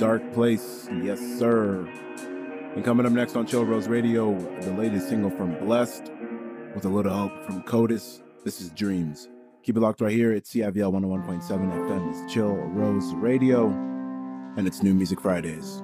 Dark 0.02 0.34
Place. 0.34 0.90
Yes, 1.04 1.20
sir. 1.38 1.88
And 2.76 2.84
coming 2.84 3.06
up 3.06 3.12
next 3.12 3.36
on 3.36 3.46
Chill 3.46 3.64
Rose 3.64 3.88
Radio, 3.88 4.36
the 4.62 4.74
latest 4.74 5.08
single 5.08 5.30
from 5.30 5.54
Blessed 5.60 6.12
with 6.74 6.86
a 6.86 6.90
little 6.90 7.14
help 7.14 7.46
from 7.46 7.62
Codis. 7.62 8.24
This 8.44 8.62
is 8.62 8.72
Dreams. 8.72 9.30
Keep 9.62 9.78
it 9.78 9.80
locked 9.80 10.02
right 10.02 10.12
here. 10.12 10.34
It's 10.34 10.52
CIVL 10.56 10.92
101.7 10.92 11.44
FM. 11.44 12.10
It's 12.10 12.34
Chill 12.34 12.56
Rose 12.56 13.14
Radio, 13.14 13.68
and 14.58 14.66
it's 14.66 14.82
New 14.82 14.96
Music 14.96 15.22
Fridays. 15.22 15.84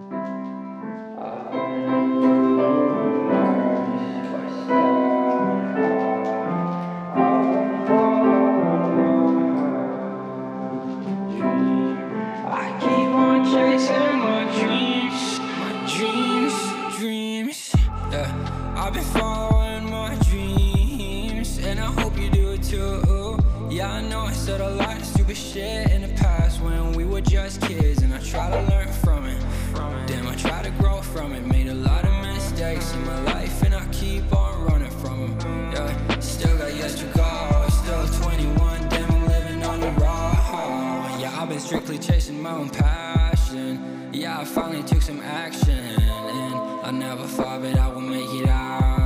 Shit 25.57 25.91
in 25.91 26.01
the 26.03 26.13
past 26.21 26.61
when 26.61 26.93
we 26.93 27.03
were 27.03 27.21
just 27.21 27.61
kids, 27.61 28.03
and 28.03 28.13
I 28.13 28.19
try 28.19 28.47
to 28.51 28.61
learn 28.71 28.89
from 29.03 29.25
it. 29.25 29.39
Damn, 30.05 30.27
I 30.27 30.35
try 30.35 30.61
to 30.61 30.69
grow 30.81 31.01
from 31.01 31.33
it. 31.33 31.43
Made 31.45 31.67
a 31.67 31.73
lot 31.73 32.03
of 32.05 32.13
mistakes 32.21 32.93
in 32.93 33.03
my 33.05 33.19
life, 33.33 33.63
and 33.63 33.73
I 33.73 33.85
keep 33.87 34.23
on 34.35 34.53
running 34.65 34.91
from 35.01 35.37
them. 35.39 35.71
Yeah, 35.73 36.19
still 36.19 36.55
got 36.57 36.73
years 36.75 36.95
to 37.01 37.05
go. 37.21 37.65
Still 37.81 38.05
21, 38.21 38.89
damn, 38.89 39.11
I'm 39.11 39.27
living 39.27 39.63
on 39.63 39.79
the 39.79 39.91
road. 40.03 41.19
Yeah, 41.21 41.39
I've 41.39 41.49
been 41.49 41.59
strictly 41.59 41.97
chasing 41.97 42.39
my 42.41 42.51
own 42.51 42.69
passion. 42.69 44.11
Yeah, 44.13 44.39
I 44.39 44.45
finally 44.45 44.83
took 44.83 45.01
some 45.01 45.21
action, 45.21 45.79
and 45.79 46.55
I 46.87 46.91
never 46.91 47.25
thought 47.25 47.63
that 47.63 47.77
I 47.79 47.87
would 47.87 48.03
make 48.03 48.31
it 48.41 48.47
out 48.47 48.96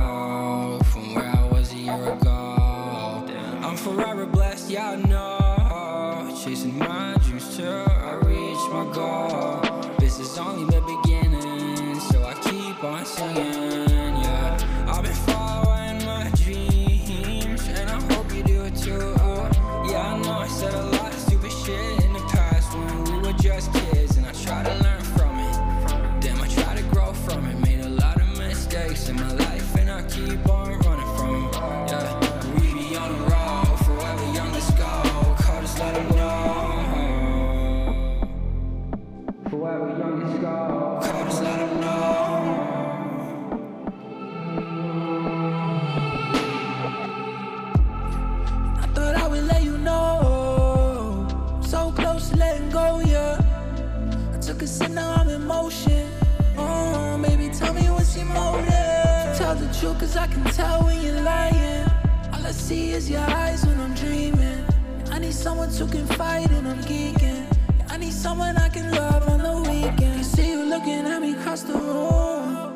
I 60.22 60.28
can 60.28 60.44
tell 60.44 60.84
when 60.84 61.02
you're 61.02 61.20
lying. 61.20 61.84
All 62.32 62.46
I 62.46 62.52
see 62.52 62.92
is 62.92 63.10
your 63.10 63.28
eyes 63.42 63.66
when 63.66 63.80
I'm 63.80 63.92
dreaming. 63.92 64.64
I 65.10 65.18
need 65.18 65.34
someone 65.34 65.70
to 65.72 65.84
confide 65.84 66.48
in, 66.52 66.64
I'm 66.64 66.80
geeking. 66.82 67.44
I 67.88 67.96
need 67.96 68.12
someone 68.12 68.56
I 68.56 68.68
can 68.68 68.92
love 68.92 69.28
on 69.28 69.40
the 69.42 69.56
weekend. 69.68 70.20
I 70.20 70.22
see 70.22 70.50
you 70.50 70.62
looking 70.62 71.06
at 71.12 71.20
me 71.20 71.32
across 71.32 71.62
the 71.62 71.74
room. 71.74 72.68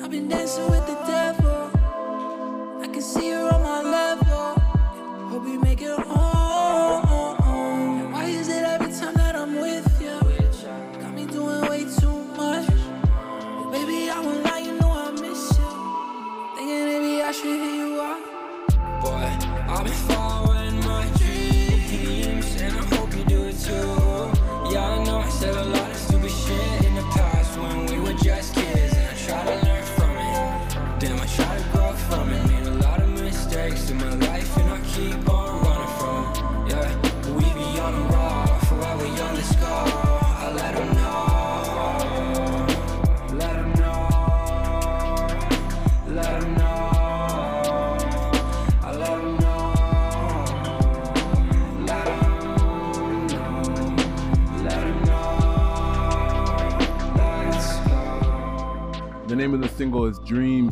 I've 0.00 0.12
been 0.12 0.28
dancing 0.28 0.70
with 0.70 0.86
the 0.86 0.94
devil. 1.04 1.37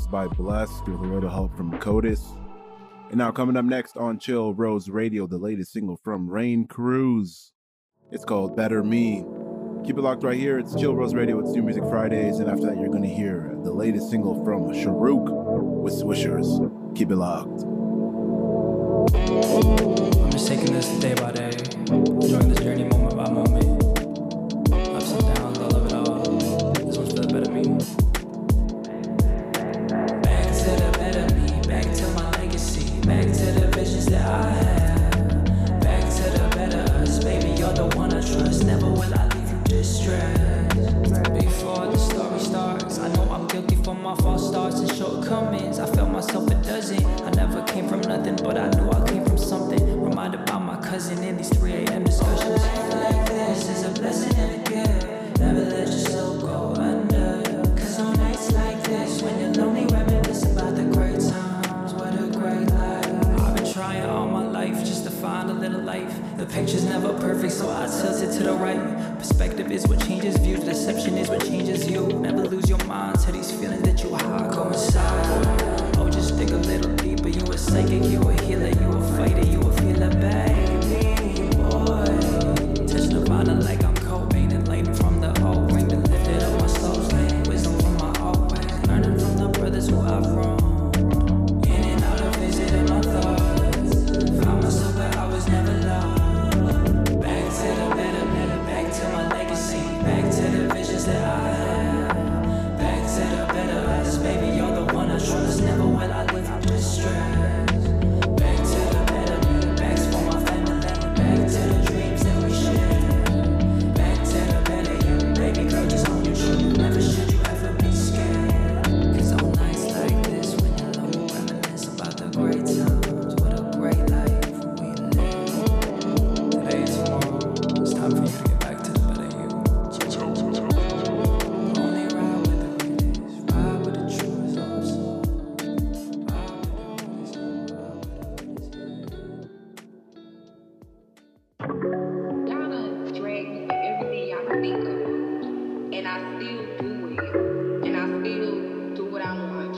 By 0.05 0.27
Blessed 0.27 0.87
with 0.89 1.01
a 1.01 1.15
little 1.15 1.31
help 1.31 1.57
from 1.57 1.73
Codis. 1.79 2.39
And 3.09 3.17
now 3.17 3.31
coming 3.31 3.57
up 3.57 3.65
next 3.65 3.97
on 3.97 4.19
Chill 4.19 4.53
Rose 4.53 4.91
Radio, 4.91 5.27
the 5.27 5.39
latest 5.39 5.73
single 5.73 5.97
from 5.97 6.29
Rain 6.29 6.67
Cruz. 6.67 7.53
It's 8.13 8.25
called 8.25 8.55
Better 8.55 8.85
Me. 8.85 9.25
Keep 9.87 9.97
it 9.97 10.03
locked 10.03 10.23
right 10.23 10.39
here. 10.39 10.59
It's 10.59 10.75
Chill 10.75 10.95
Rose 10.95 11.15
Radio. 11.15 11.41
It's 11.41 11.51
New 11.53 11.63
Music 11.63 11.85
Fridays. 11.85 12.41
And 12.41 12.51
after 12.51 12.67
that, 12.67 12.77
you're 12.77 12.91
going 12.91 13.05
to 13.05 13.09
hear 13.09 13.57
the 13.65 13.73
latest 13.73 14.11
single 14.11 14.45
from 14.45 14.69
Sharuk 14.73 15.31
with 15.83 15.95
Swishers. 15.95 16.95
Keep 16.95 17.13
it 17.13 17.17
locked. 17.17 17.63
I'm 19.15 20.31
just 20.31 20.47
taking 20.47 20.73
this 20.73 20.89
day 20.99 21.15
by 21.15 21.33
day, 21.33 21.53
enjoying 21.89 22.49
this 22.49 22.59
journey 22.59 22.85
moment 22.85 22.96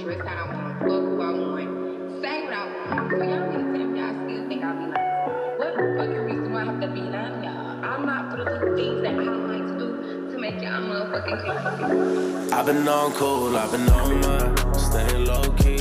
dress 0.09 0.27
how 0.27 0.45
I 0.45 0.55
want, 0.55 0.89
look 0.89 1.05
who 1.05 1.21
I 1.21 1.33
want, 1.33 2.23
say 2.23 2.45
what 2.45 2.53
I 2.55 2.65
want. 2.65 3.11
So 3.11 3.17
y'all 3.19 3.53
need 3.53 3.59
to 3.59 3.79
tell 3.79 3.89
me 3.89 4.01
y'all 4.01 4.15
still 4.25 4.49
think 4.49 4.65
I'll 4.65 4.75
be 4.75 4.87
nice. 4.87 5.59
What 5.59 5.75
fucking 5.99 6.25
reason 6.25 6.45
do 6.49 6.57
I 6.57 6.65
have 6.65 6.81
to 6.81 6.89
be 6.89 7.01
y'all? 7.01 7.85
I'm 7.85 8.07
not 8.07 8.31
gonna 8.31 8.45
do 8.59 8.77
things 8.77 9.03
that 9.03 9.15
I 9.15 9.23
like 9.53 9.67
to 9.69 9.79
do 9.79 10.31
to 10.33 10.39
make 10.39 10.63
y'all 10.63 10.81
motherfucking 10.81 11.39
crazy. 11.45 12.53
I've 12.53 12.67
been 12.67 12.89
on 12.89 13.13
cool, 13.13 13.57
I've 13.57 13.71
been 13.71 13.89
on 13.91 14.21
my, 14.21 14.73
staying 14.73 15.27
low 15.27 15.43
key. 15.59 15.78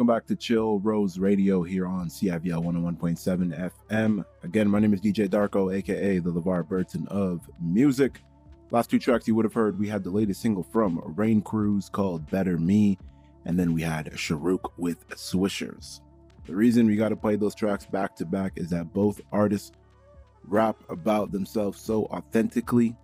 Welcome 0.00 0.16
back 0.16 0.26
to 0.28 0.34
Chill 0.34 0.78
Rose 0.78 1.18
Radio 1.18 1.62
here 1.62 1.86
on 1.86 2.08
CIVL 2.08 2.64
101.7 2.64 3.70
FM. 3.90 4.24
Again, 4.42 4.66
my 4.66 4.78
name 4.78 4.94
is 4.94 5.00
DJ 5.02 5.28
Darko, 5.28 5.76
aka 5.76 6.18
the 6.18 6.32
LeVar 6.32 6.66
Burton 6.66 7.06
of 7.08 7.42
music. 7.60 8.22
Last 8.70 8.88
two 8.88 8.98
tracks 8.98 9.28
you 9.28 9.34
would 9.34 9.44
have 9.44 9.52
heard, 9.52 9.78
we 9.78 9.88
had 9.88 10.02
the 10.02 10.08
latest 10.08 10.40
single 10.40 10.62
from 10.62 11.02
Rain 11.04 11.42
Cruise 11.42 11.90
called 11.90 12.30
Better 12.30 12.56
Me, 12.56 12.96
and 13.44 13.58
then 13.58 13.74
we 13.74 13.82
had 13.82 14.06
Sharouk 14.12 14.70
with 14.78 15.06
Swishers. 15.10 16.00
The 16.46 16.56
reason 16.56 16.86
we 16.86 16.96
got 16.96 17.10
to 17.10 17.16
play 17.16 17.36
those 17.36 17.54
tracks 17.54 17.84
back 17.84 18.16
to 18.16 18.24
back 18.24 18.54
is 18.56 18.70
that 18.70 18.94
both 18.94 19.20
artists 19.32 19.72
rap 20.44 20.82
about 20.88 21.30
themselves 21.30 21.78
so 21.78 22.06
authentically 22.06 22.96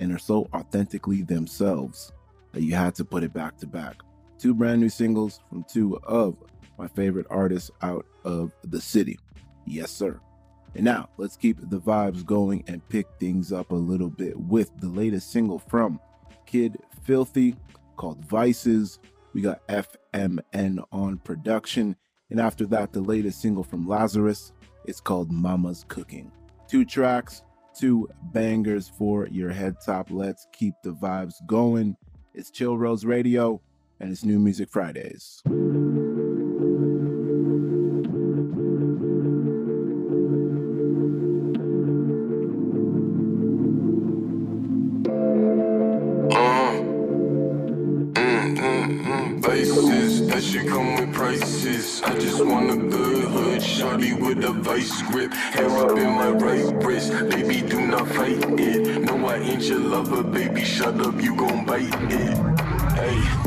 and 0.00 0.12
are 0.12 0.18
so 0.18 0.48
authentically 0.52 1.22
themselves 1.22 2.10
that 2.50 2.62
you 2.62 2.74
had 2.74 2.96
to 2.96 3.04
put 3.04 3.22
it 3.22 3.32
back 3.32 3.58
to 3.58 3.68
back 3.68 4.02
two 4.42 4.52
brand 4.52 4.80
new 4.80 4.88
singles 4.88 5.40
from 5.48 5.64
two 5.68 5.96
of 6.02 6.36
my 6.76 6.88
favorite 6.88 7.26
artists 7.30 7.70
out 7.80 8.04
of 8.24 8.52
the 8.64 8.80
city. 8.80 9.16
Yes, 9.66 9.92
sir. 9.92 10.18
And 10.74 10.84
now 10.84 11.08
let's 11.16 11.36
keep 11.36 11.58
the 11.70 11.78
vibes 11.78 12.26
going 12.26 12.64
and 12.66 12.86
pick 12.88 13.06
things 13.20 13.52
up 13.52 13.70
a 13.70 13.76
little 13.76 14.10
bit 14.10 14.36
with 14.36 14.72
the 14.78 14.88
latest 14.88 15.30
single 15.30 15.60
from 15.60 16.00
Kid 16.44 16.76
Filthy 17.04 17.54
called 17.94 18.24
Vices. 18.24 18.98
We 19.32 19.42
got 19.42 19.64
FMN 19.68 20.82
on 20.90 21.18
production. 21.18 21.94
And 22.30 22.40
after 22.40 22.66
that, 22.66 22.92
the 22.92 23.00
latest 23.00 23.40
single 23.40 23.62
from 23.62 23.86
Lazarus. 23.86 24.52
It's 24.86 25.00
called 25.00 25.30
Mama's 25.30 25.84
Cooking. 25.86 26.32
Two 26.66 26.84
tracks, 26.84 27.44
two 27.78 28.08
bangers 28.32 28.88
for 28.88 29.28
your 29.28 29.50
head 29.50 29.76
top. 29.86 30.08
Let's 30.10 30.48
keep 30.52 30.74
the 30.82 30.94
vibes 30.94 31.34
going. 31.46 31.96
It's 32.34 32.50
Chill 32.50 32.76
Rose 32.76 33.04
Radio 33.04 33.62
and 34.02 34.10
it's 34.10 34.24
New 34.24 34.40
Music 34.40 34.68
Fridays. 34.68 35.42
Faces, 49.42 50.28
that 50.28 50.42
shit 50.42 50.68
come 50.68 50.94
with 50.96 51.14
prices. 51.14 52.02
I 52.02 52.18
just 52.18 52.44
want 52.44 52.70
a 52.70 52.76
good 52.76 53.24
hood, 53.24 53.60
shawty 53.60 54.20
with 54.20 54.44
a 54.44 54.52
vice 54.52 55.02
grip. 55.02 55.32
Hair 55.32 55.68
up 55.68 55.96
in 55.96 56.10
my 56.10 56.30
right 56.30 56.84
wrist, 56.84 57.12
baby, 57.30 57.60
do 57.60 57.86
not 57.86 58.08
fight 58.08 58.44
it. 58.58 59.02
No, 59.02 59.26
I 59.26 59.36
ain't 59.36 59.62
your 59.62 59.78
lover, 59.78 60.24
baby, 60.24 60.64
shut 60.64 61.00
up, 61.00 61.20
you 61.20 61.36
gon' 61.36 61.64
bite 61.64 61.94
it. 62.10 62.36
Hey 62.94 63.41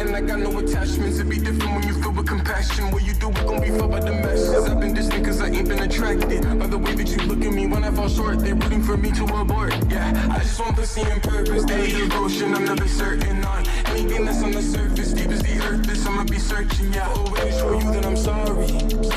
and 0.00 0.16
I 0.16 0.20
got 0.20 0.38
no 0.38 0.58
attachments. 0.58 1.18
It 1.18 1.28
be 1.28 1.38
different 1.38 1.74
when 1.74 1.86
you 1.86 1.94
feel 1.94 2.12
with 2.12 2.26
compassion. 2.26 2.90
What 2.90 3.04
you 3.04 3.12
do, 3.14 3.28
we 3.28 3.40
gon' 3.42 3.60
be 3.60 3.68
felt 3.68 3.90
by 3.90 4.00
the 4.00 4.12
masses. 4.12 4.64
I've 4.68 4.80
been 4.80 4.94
distant 4.94 5.24
cause 5.24 5.40
I 5.40 5.48
ain't 5.48 5.68
been 5.68 5.80
attracted 5.80 6.42
by 6.58 6.66
the 6.66 6.78
way 6.78 6.94
that 6.94 7.08
you 7.08 7.18
look 7.28 7.42
at 7.44 7.52
me 7.52 7.66
when 7.66 7.84
I 7.84 7.90
fall 7.90 8.08
short. 8.08 8.40
They 8.40 8.52
rooting 8.52 8.82
for 8.82 8.96
me 8.96 9.12
to 9.12 9.24
abort. 9.24 9.74
Yeah, 9.90 10.28
I 10.30 10.38
just 10.38 10.58
want 10.60 10.76
pussy 10.76 11.02
and 11.02 11.22
purpose. 11.22 11.64
They 11.64 11.92
devotion, 11.92 12.54
I'm 12.54 12.64
never 12.64 12.88
certain 12.88 13.44
on 13.44 13.66
anything 13.86 14.24
that's 14.24 14.42
on 14.42 14.52
the 14.52 14.62
surface. 14.62 15.12
Deep 15.12 15.30
as 15.30 15.42
the 15.42 15.58
earth 15.68 15.90
is, 15.90 16.06
I'ma 16.06 16.24
be 16.24 16.38
searching. 16.38 16.92
Yeah, 16.92 17.08
always 17.08 17.54
show 17.58 17.78
you 17.78 17.92
that 17.92 18.06
I'm 18.06 18.16
sorry. 18.16 18.66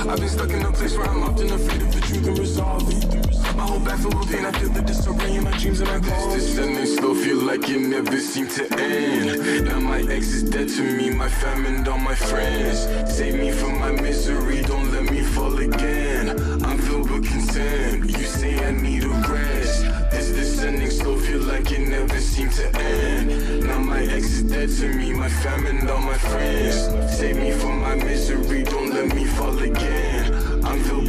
I've 0.10 0.20
been 0.20 0.30
stuck 0.30 0.50
in 0.50 0.64
a 0.64 0.72
place 0.72 0.98
where 0.98 1.08
I'm 1.08 1.24
often 1.24 1.52
afraid 1.52 1.82
of 1.82 1.94
the 1.94 2.02
truth 2.02 2.28
and 2.28 2.38
resolve 2.38 2.90
it. 2.90 3.23
My 3.64 3.78
back 3.78 4.00
full 4.00 4.20
of 4.20 4.30
pain, 4.30 4.44
I 4.44 4.52
feel 4.52 4.70
the 4.70 4.82
disarray 4.82 5.36
in 5.36 5.46
my 5.46 5.58
dreams 5.58 5.80
and 5.80 5.90
my. 5.90 6.00
This 6.00 6.48
descending 6.48 6.86
still 6.86 7.16
feel 7.16 7.38
like 7.38 7.70
it 7.70 7.80
never 7.80 8.20
seemed 8.20 8.52
to 8.52 8.64
end. 8.78 9.66
Now 9.66 9.80
my 9.80 10.02
ex 10.02 10.28
is 10.34 10.44
dead 10.44 10.68
to 10.68 10.82
me, 10.82 11.10
my 11.10 11.30
family 11.30 11.76
and 11.76 11.88
all 11.88 11.98
my 11.98 12.14
friends. 12.14 12.80
Save 13.10 13.36
me 13.40 13.52
from 13.52 13.80
my 13.80 13.92
misery, 13.92 14.64
don't 14.64 14.92
let 14.92 15.10
me 15.10 15.22
fall 15.22 15.58
again. 15.58 16.32
I'm 16.66 16.78
filled 16.78 17.10
with 17.10 17.26
concern, 17.26 18.06
you 18.06 18.26
say 18.26 18.54
I 18.66 18.72
need 18.72 19.06
a 19.06 19.08
rest. 19.08 19.86
This 20.12 20.32
descending 20.32 20.92
still 20.92 21.18
feel 21.18 21.42
like 21.42 21.72
it 21.72 21.88
never 21.88 22.20
seemed 22.20 22.52
to 22.54 22.68
end. 22.78 23.64
Now 23.66 23.80
my 23.80 24.04
ex 24.04 24.26
is 24.26 24.44
dead 24.44 24.70
to 24.80 24.88
me, 24.94 25.14
my 25.14 25.30
family 25.30 25.70
and 25.70 25.90
all 25.90 26.02
my 26.02 26.18
friends. 26.18 26.76
Save 27.18 27.38
me 27.38 27.52
from 27.52 27.80
my 27.80 27.96
misery, 27.96 28.64
don't 28.64 28.90
let 28.90 29.16
me 29.16 29.24
fall 29.24 29.58
again. 29.58 30.03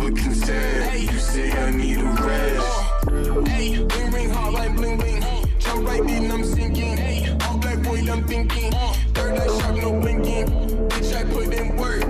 I'm 0.05 0.12
with 0.12 0.22
concern, 0.22 1.00
you 1.00 1.18
say 1.18 1.50
I 1.50 1.70
need 1.70 1.96
a 1.96 2.05
rest. 2.05 3.09
Uh, 3.09 3.44
hey, 3.46 3.78
ring 3.78 4.11
ring 4.11 4.30
hard 4.30 4.52
like 4.52 4.76
bling 4.76 4.98
bling. 4.98 5.22
Jump 5.59 5.88
right 5.88 6.00
in, 6.00 6.30
I'm 6.30 6.44
sinking. 6.44 6.98
Hey, 6.98 7.34
all 7.46 7.57
black 7.57 7.82
boy, 7.82 8.00
I'm 8.12 8.22
thinking. 8.28 8.74
Uh. 8.74 8.92
Third 9.14 9.38
eye 9.38 9.46
sharp, 9.46 9.76
no 9.76 9.98
blinking. 9.98 10.48
Bitch, 10.88 11.16
I 11.16 11.24
put 11.24 11.55
in 11.55 11.76
work. 11.76 12.02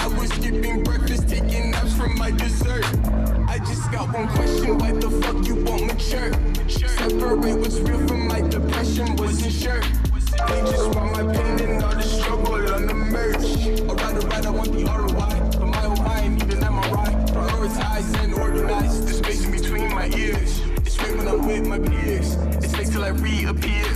I 0.00 0.06
was 0.18 0.30
skipping 0.30 0.82
breakfast, 0.82 1.28
taking 1.28 1.72
naps 1.72 1.92
from 1.92 2.16
my 2.16 2.30
dessert. 2.30 2.86
I 3.48 3.58
just 3.58 3.92
got 3.92 4.14
one 4.14 4.28
question, 4.28 4.78
why 4.78 4.92
the 4.92 5.10
fuck 5.10 5.46
you 5.46 5.56
won't 5.56 5.88
mature? 5.88 6.32
Separate 6.68 7.58
what's 7.58 7.78
real 7.80 8.08
from 8.08 8.28
my 8.28 8.40
depression, 8.40 9.14
wasn't 9.16 9.52
sure. 9.52 9.82
They 10.48 10.60
just 10.70 10.94
want 10.94 11.12
my 11.12 11.34
pain 11.34 11.60
and 11.68 11.84
all 11.84 11.92
the 11.92 12.02
struggle 12.02 12.65
It's 23.08 23.20
fake 23.60 23.95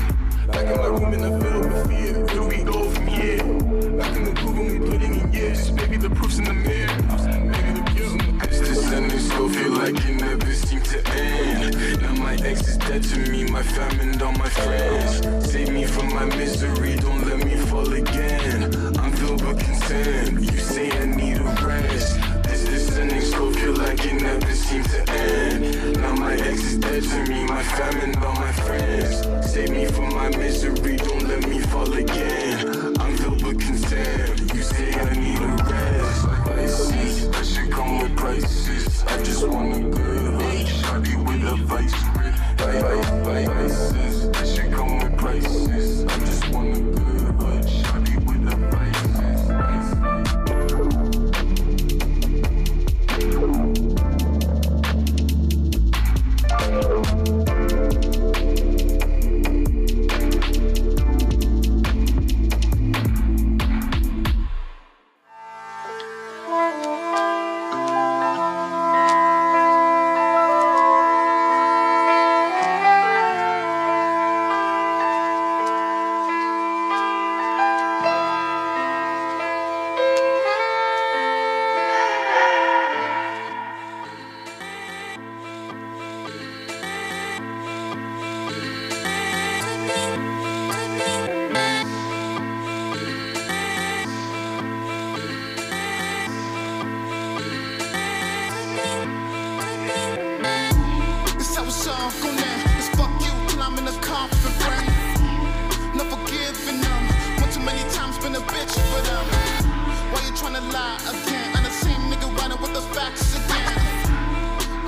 lie 110.73 110.99
again? 111.11 111.57
I'm 111.57 111.65
the 111.65 111.71
same 111.71 112.03
nigga 112.11 112.29
running 112.39 112.61
with 112.63 112.73
the 112.75 112.83
facts 112.95 113.35
again. 113.35 113.75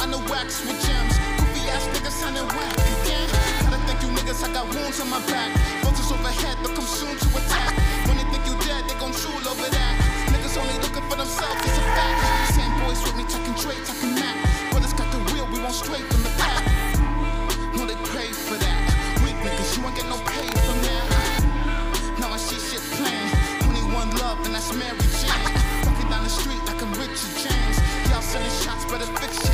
I 0.02 0.06
know 0.06 0.22
wax 0.30 0.62
with 0.66 0.78
gems. 0.82 1.14
Goofy 1.38 1.62
ass 1.70 1.86
niggas 1.94 2.16
sounding 2.18 2.46
whack 2.54 2.74
again. 2.74 3.26
Gotta 3.62 3.78
thank 3.86 4.02
you 4.02 4.10
niggas, 4.14 4.42
I 4.42 4.52
got 4.52 4.66
wounds 4.74 5.00
on 5.00 5.10
my 5.10 5.20
back. 5.26 5.50
Vultures 5.82 6.10
overhead, 6.10 6.56
they'll 6.62 6.74
come 6.74 6.86
soon 6.86 7.14
to 7.14 7.28
attack. 7.38 7.72
When 8.06 8.16
they 8.18 8.26
think 8.30 8.42
you 8.46 8.54
dead, 8.66 8.86
they 8.88 8.96
gon' 8.98 9.12
drool 9.12 9.42
over 9.46 9.68
that. 9.68 9.92
Niggas 10.30 10.56
only 10.58 10.76
looking 10.82 11.04
for 11.10 11.16
themselves, 11.16 11.60
it's 11.66 11.78
a 11.78 11.84
fact. 11.94 12.18
Same 12.54 12.74
boys 12.82 13.00
with 13.02 13.16
me 13.18 13.24
talking 13.26 13.54
Dre, 13.58 13.74
talking 13.86 14.14
Mac. 14.14 14.36
Brothers 14.70 14.94
got 14.94 15.08
the 15.10 15.20
wheel, 15.32 15.46
we 15.50 15.58
won't 15.62 15.74
straight 15.74 16.06
from 16.10 16.22
the 16.22 16.32
back. 16.38 16.62
No, 17.74 17.86
they 17.86 17.98
pray 18.10 18.30
for 18.30 18.56
that. 18.58 18.78
Weak 19.22 19.38
niggas, 19.42 19.70
you 19.76 19.86
ain't 19.86 19.96
get 19.96 20.06
no 20.06 20.18
pay 20.30 20.48
from 20.66 20.78
that. 20.86 21.06
Now 22.18 22.30
I 22.32 22.38
see 22.38 22.58
shit 22.58 22.82
plain. 22.98 23.26
Only 23.66 23.82
one 23.94 24.10
love, 24.22 24.38
and 24.46 24.54
that's 24.54 24.70
Mary 24.74 24.98
Sending 28.32 28.50
shots, 28.50 28.86
but 28.86 28.98
it's 29.02 29.10
fiction. 29.20 29.52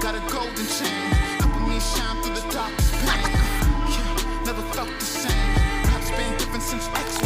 Got 0.00 0.16
a 0.16 0.20
golden 0.28 0.66
chain, 0.66 0.90
helping 1.38 1.68
me 1.68 1.78
shine 1.78 2.20
through 2.20 2.34
the 2.34 2.42
darkest 2.52 2.92
pain. 2.94 3.30
Yeah, 3.94 4.42
never 4.44 4.62
felt 4.74 4.90
the 4.98 5.04
same. 5.04 5.54
Perhaps 5.84 6.10
been 6.10 6.36
different 6.36 6.64
since 6.64 6.88
X. 6.88 7.21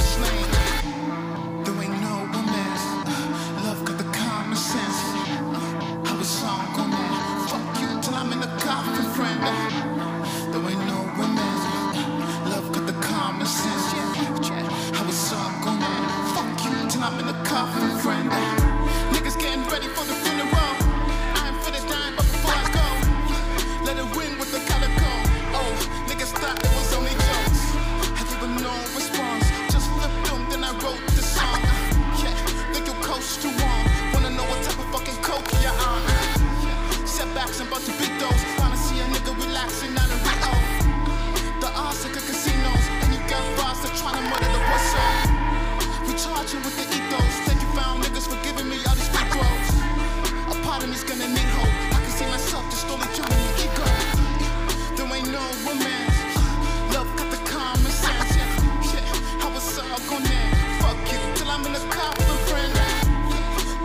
I'm 61.57 61.65
in 61.65 61.73
coffin, 61.89 62.37
friend. 62.49 62.73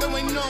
There 0.02 0.12
ain't 0.20 0.34
no. 0.34 0.44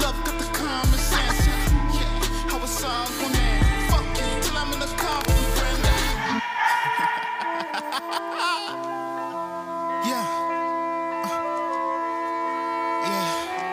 Love 0.00 0.16
got 0.24 0.38
the 0.40 0.48
common 0.56 0.98
sense. 0.98 1.46
Yeah, 1.92 2.08
how 2.48 2.64
it's 2.64 2.82
all 2.82 3.04
gonna. 3.20 3.60
Fuck 3.92 4.08
you 4.16 4.40
till 4.40 4.56
I'm 4.56 4.72
in 4.72 4.80
coffin, 4.96 5.36
friend. 5.56 5.80
yeah. 10.08 10.24
Uh, 11.28 11.44
yeah. 13.12 13.68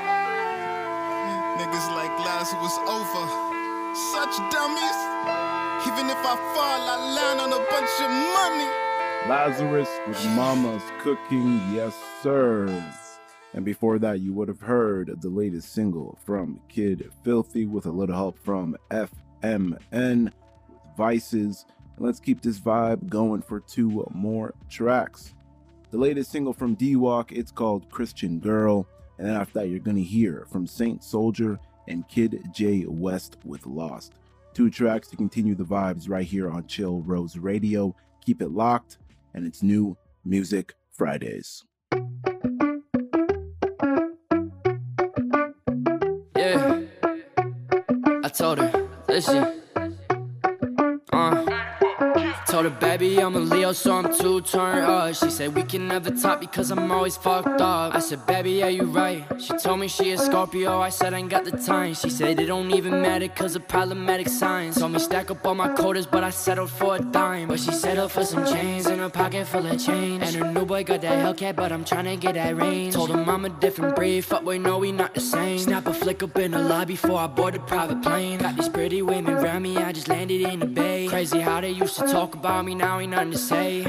Niggas 1.55 1.87
like 1.95 2.11
Lazarus 2.19 2.59
was 2.59 2.75
over. 2.99 3.23
Such 4.11 4.35
dummies. 4.51 4.99
Even 5.87 6.11
if 6.11 6.19
I 6.19 6.35
fall, 6.51 6.83
I 6.83 6.97
land 7.15 7.39
on 7.39 7.53
a 7.53 7.63
bunch 7.71 7.93
of 8.03 8.11
money. 8.35 8.67
Lazarus 9.29 9.89
with 10.05 10.21
Mama's 10.35 10.83
Cooking, 10.99 11.61
yes, 11.73 11.95
sir. 12.21 12.67
And 13.53 13.63
before 13.63 13.97
that, 13.99 14.19
you 14.19 14.33
would 14.33 14.49
have 14.49 14.59
heard 14.59 15.21
the 15.21 15.29
latest 15.29 15.71
single 15.71 16.19
from 16.25 16.59
Kid 16.67 17.09
Filthy 17.23 17.65
with 17.65 17.85
a 17.85 17.91
little 17.91 18.15
help 18.15 18.37
from 18.37 18.75
FMN 18.91 20.25
with 20.67 20.97
Vices. 20.97 21.65
And 21.95 22.05
let's 22.05 22.19
keep 22.19 22.41
this 22.41 22.59
vibe 22.59 23.07
going 23.07 23.41
for 23.41 23.61
two 23.61 24.05
more 24.11 24.53
tracks. 24.69 25.33
The 25.91 25.97
latest 25.97 26.29
single 26.29 26.51
from 26.51 26.75
D 26.75 26.97
Walk, 26.97 27.31
it's 27.31 27.51
called 27.51 27.89
Christian 27.89 28.39
Girl. 28.39 28.85
And 29.17 29.27
then 29.27 29.37
after 29.37 29.59
that, 29.59 29.69
you're 29.69 29.79
going 29.79 29.95
to 29.95 30.03
hear 30.03 30.45
from 30.51 30.67
Saint 30.67 31.01
Soldier 31.01 31.57
and 31.87 32.05
Kid 32.09 32.43
J 32.51 32.85
West 32.87 33.37
with 33.45 33.65
Lost. 33.65 34.15
Two 34.53 34.69
tracks 34.69 35.07
to 35.07 35.15
continue 35.15 35.55
the 35.55 35.63
vibes 35.63 36.09
right 36.09 36.25
here 36.25 36.49
on 36.49 36.67
Chill 36.67 37.01
Rose 37.03 37.37
Radio. 37.37 37.95
Keep 38.25 38.41
it 38.41 38.51
locked, 38.51 38.97
and 39.33 39.45
it's 39.45 39.63
new 39.63 39.97
Music 40.23 40.73
Fridays. 40.91 41.63
Yeah. 46.35 46.81
I 48.23 48.29
told 48.29 48.59
her, 48.59 48.89
listen. 49.07 49.62
Told 52.53 52.65
her, 52.65 52.69
baby, 52.69 53.19
I'm 53.19 53.35
a 53.35 53.39
Leo, 53.39 53.71
so 53.71 53.95
I'm 53.95 54.15
too 54.15 54.39
turned 54.41 54.85
up. 54.85 55.15
She 55.15 55.31
said, 55.31 55.55
we 55.55 55.63
can 55.63 55.87
never 55.87 56.11
talk 56.11 56.39
because 56.39 56.69
I'm 56.69 56.91
always 56.91 57.17
fucked 57.17 57.59
up. 57.59 57.95
I 57.95 57.97
said, 57.97 58.27
baby, 58.27 58.51
yeah, 58.51 58.67
you 58.67 58.83
right. 58.83 59.25
She 59.41 59.57
told 59.57 59.79
me 59.79 59.87
she 59.87 60.11
a 60.11 60.19
Scorpio. 60.19 60.79
I 60.79 60.89
said, 60.89 61.15
I 61.15 61.17
ain't 61.17 61.31
got 61.31 61.45
the 61.45 61.57
time. 61.57 61.95
She 61.95 62.11
said, 62.11 62.39
it 62.39 62.45
don't 62.45 62.69
even 62.69 63.01
matter 63.01 63.27
because 63.27 63.55
of 63.55 63.67
problematic 63.67 64.29
signs. 64.29 64.77
Told 64.77 64.91
me, 64.91 64.99
stack 64.99 65.31
up 65.31 65.43
all 65.47 65.55
my 65.55 65.69
quotas, 65.69 66.05
but 66.05 66.23
I 66.23 66.29
settled 66.29 66.69
for 66.69 66.97
a 66.97 66.99
dime. 66.99 67.47
But 67.47 67.59
she 67.59 67.71
settled 67.71 68.11
for 68.11 68.23
some 68.23 68.45
chains 68.45 68.85
in 68.85 68.99
a 68.99 69.09
pocket 69.09 69.47
full 69.47 69.65
of 69.65 69.83
change. 69.83 70.21
And 70.21 70.35
her 70.35 70.51
new 70.51 70.63
boy 70.63 70.83
got 70.83 71.01
that 71.01 71.25
Hellcat, 71.25 71.55
but 71.55 71.71
I'm 71.71 71.83
trying 71.83 72.05
to 72.05 72.17
get 72.17 72.35
that 72.35 72.55
range. 72.55 72.93
Told 72.93 73.09
him 73.09 73.27
I'm 73.27 73.45
a 73.45 73.49
different 73.49 73.95
breed. 73.95 74.25
Fuck, 74.25 74.43
boy, 74.43 74.59
no, 74.59 74.77
we 74.77 74.91
not 74.91 75.15
the 75.15 75.21
same. 75.21 75.57
Snap 75.57 75.87
a 75.87 75.93
flick 75.93 76.21
up 76.21 76.37
in 76.37 76.51
the 76.51 76.59
lobby 76.59 76.93
before 76.93 77.17
I 77.17 77.25
board 77.25 77.55
the 77.55 77.61
private 77.61 78.03
plane. 78.03 78.37
Got 78.37 78.57
these 78.57 78.69
pretty 78.69 79.01
women 79.01 79.33
around 79.33 79.63
me, 79.63 79.75
I 79.77 79.91
just 79.91 80.07
landed 80.07 80.41
in 80.41 80.59
the 80.59 80.67
bay. 80.67 81.07
Crazy 81.07 81.39
how 81.39 81.59
they 81.59 81.71
used 81.71 81.95
to 81.95 82.03
talk 82.03 82.35
about 82.35 82.42
me, 82.43 82.75
now 82.75 82.99
ain't 82.99 83.11
nothing 83.11 83.31
to 83.31 83.37
say. 83.37 83.81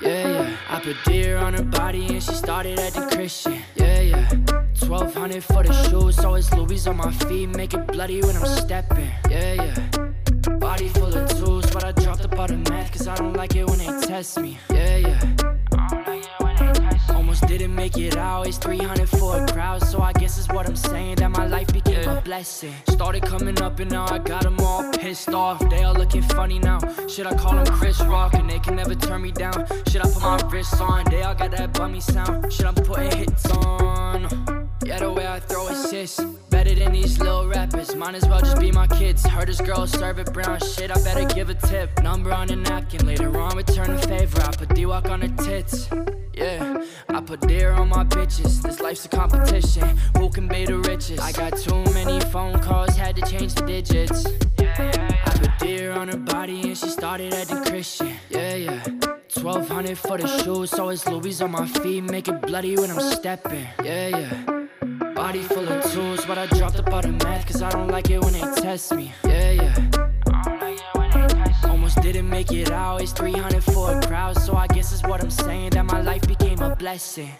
Yeah, 0.00 0.28
yeah. 0.28 0.56
I 0.68 0.80
put 0.80 0.96
Dior 1.04 1.40
on 1.40 1.54
her 1.54 1.62
body 1.62 2.06
and 2.08 2.22
she 2.22 2.32
started 2.32 2.78
acting 2.80 3.08
Christian. 3.10 3.60
Yeah, 3.76 4.00
yeah. 4.00 4.28
1200 4.88 5.44
for 5.44 5.62
the 5.62 5.72
shoes, 5.88 6.18
always 6.18 6.52
Louis 6.52 6.86
on 6.88 6.96
my 6.96 7.12
feet. 7.12 7.46
Make 7.50 7.72
it 7.72 7.86
bloody 7.86 8.20
when 8.20 8.36
I'm 8.36 8.46
stepping. 8.46 9.10
Yeah, 9.30 9.54
yeah. 9.54 10.58
Body 10.58 10.88
full 10.88 11.16
of 11.16 11.28
tools, 11.38 11.70
but 11.70 11.84
I 11.84 11.92
dropped 11.92 12.24
up 12.24 12.36
out 12.38 12.50
of 12.50 12.68
math, 12.68 12.90
cause 12.92 13.06
I 13.06 13.14
don't 13.14 13.34
like 13.34 13.54
it 13.54 13.64
when 13.64 13.78
they 13.78 14.06
test 14.06 14.40
me. 14.40 14.58
Yeah, 14.70 14.96
yeah. 14.96 15.33
Make 17.84 17.98
it 17.98 18.16
out, 18.16 18.46
it's 18.46 18.56
300 18.56 19.06
for 19.10 19.44
a 19.44 19.46
crowd. 19.46 19.82
So 19.84 20.00
I 20.00 20.14
guess 20.14 20.38
it's 20.38 20.48
what 20.48 20.66
I'm 20.66 20.74
saying, 20.74 21.16
that 21.16 21.30
my 21.30 21.46
life 21.46 21.70
became 21.70 22.08
a 22.08 22.18
blessing. 22.22 22.72
Started 22.88 23.24
coming 23.24 23.60
up 23.60 23.78
and 23.78 23.90
now 23.90 24.06
I 24.10 24.16
got 24.16 24.44
them 24.44 24.58
all 24.60 24.90
pissed 24.92 25.28
off. 25.28 25.58
They 25.68 25.82
all 25.82 25.92
looking 25.92 26.22
funny 26.22 26.58
now. 26.58 26.78
Should 27.08 27.26
I 27.26 27.34
call 27.34 27.62
them 27.62 27.66
Chris 27.66 28.00
Rock 28.00 28.32
and 28.32 28.48
they 28.48 28.58
can 28.58 28.76
never 28.76 28.94
turn 28.94 29.20
me 29.20 29.32
down? 29.32 29.66
Should 29.88 30.00
I 30.00 30.10
put 30.10 30.22
my 30.22 30.40
wrists 30.48 30.80
on? 30.80 31.04
They 31.10 31.24
all 31.24 31.34
got 31.34 31.50
that 31.50 31.74
bummy 31.74 32.00
sound. 32.00 32.50
Should 32.50 32.64
I 32.64 32.72
put 32.72 33.12
hits 33.12 33.50
on? 33.50 34.63
Yeah, 34.84 34.98
the 34.98 35.10
way 35.10 35.26
I 35.26 35.40
throw 35.40 35.68
assists. 35.68 36.22
Better 36.50 36.74
than 36.74 36.92
these 36.92 37.18
little 37.18 37.48
rappers. 37.48 37.94
Might 37.94 38.14
as 38.14 38.26
well 38.28 38.40
just 38.40 38.60
be 38.60 38.70
my 38.70 38.86
kids. 38.86 39.26
Heard 39.26 39.48
this 39.48 39.60
girl 39.60 39.86
serve 39.86 40.18
it 40.18 40.32
brown 40.32 40.60
shit. 40.60 40.90
I 40.90 41.02
better 41.02 41.24
give 41.34 41.50
a 41.50 41.54
tip. 41.54 42.02
Number 42.02 42.32
on 42.32 42.50
a 42.50 42.56
napkin. 42.56 43.06
Later 43.06 43.36
on, 43.38 43.56
return 43.56 43.90
a 43.90 43.98
favor. 43.98 44.40
I 44.42 44.50
put 44.52 44.74
D 44.74 44.86
walk 44.86 45.08
on 45.08 45.22
her 45.22 45.44
tits. 45.44 45.88
Yeah, 46.34 46.84
I 47.08 47.20
put 47.20 47.40
Dior 47.40 47.78
on 47.78 47.88
my 47.88 48.04
bitches. 48.04 48.60
This 48.60 48.80
life's 48.80 49.04
a 49.04 49.08
competition. 49.08 49.96
Who 50.18 50.28
can 50.28 50.48
be 50.48 50.64
the 50.64 50.78
richest? 50.78 51.22
I 51.22 51.32
got 51.32 51.56
too 51.56 51.84
many 51.92 52.20
phone 52.32 52.58
calls, 52.58 52.96
had 52.96 53.16
to 53.16 53.22
change 53.22 53.54
the 53.54 53.62
digits. 53.62 54.26
I 54.58 55.30
put 55.38 55.50
Dior 55.60 55.96
on 55.96 56.08
her 56.08 56.16
body 56.16 56.62
and 56.62 56.76
she 56.76 56.88
started 56.88 57.32
acting 57.34 57.62
Christian. 57.64 58.16
Yeah, 58.30 58.54
yeah. 58.54 59.03
1200 59.36 59.98
for 59.98 60.18
the 60.18 60.26
shoes, 60.42 60.70
so 60.70 60.88
it's 60.90 61.06
Louis 61.08 61.40
on 61.40 61.50
my 61.50 61.66
feet. 61.66 62.02
Make 62.02 62.28
it 62.28 62.40
bloody 62.42 62.76
when 62.76 62.90
I'm 62.90 63.00
stepping. 63.00 63.66
Yeah, 63.82 64.08
yeah. 64.08 64.66
Body 65.14 65.42
full 65.42 65.68
of 65.68 65.92
tools, 65.92 66.24
but 66.26 66.38
I 66.38 66.46
dropped 66.46 66.78
up 66.78 66.92
out 66.92 67.04
of 67.04 67.14
math, 67.22 67.46
cause 67.46 67.62
I 67.62 67.70
don't 67.70 67.88
like 67.88 68.10
it 68.10 68.20
when 68.20 68.32
they 68.32 68.40
test 68.60 68.94
me. 68.94 69.12
Yeah, 69.24 69.50
yeah. 69.52 69.74
Almost 71.64 72.00
didn't 72.02 72.28
make 72.28 72.52
it 72.52 72.70
out, 72.70 73.02
it's 73.02 73.12
300 73.12 73.62
for 73.64 73.96
a 73.96 74.00
crowd, 74.02 74.36
so 74.38 74.56
I 74.56 74.66
guess 74.68 74.92
is 74.92 75.02
what 75.02 75.22
I'm 75.22 75.30
saying, 75.30 75.70
that 75.70 75.84
my 75.84 76.00
life 76.00 76.26
became 76.26 76.60
a 76.60 76.74
blessing. 76.76 77.30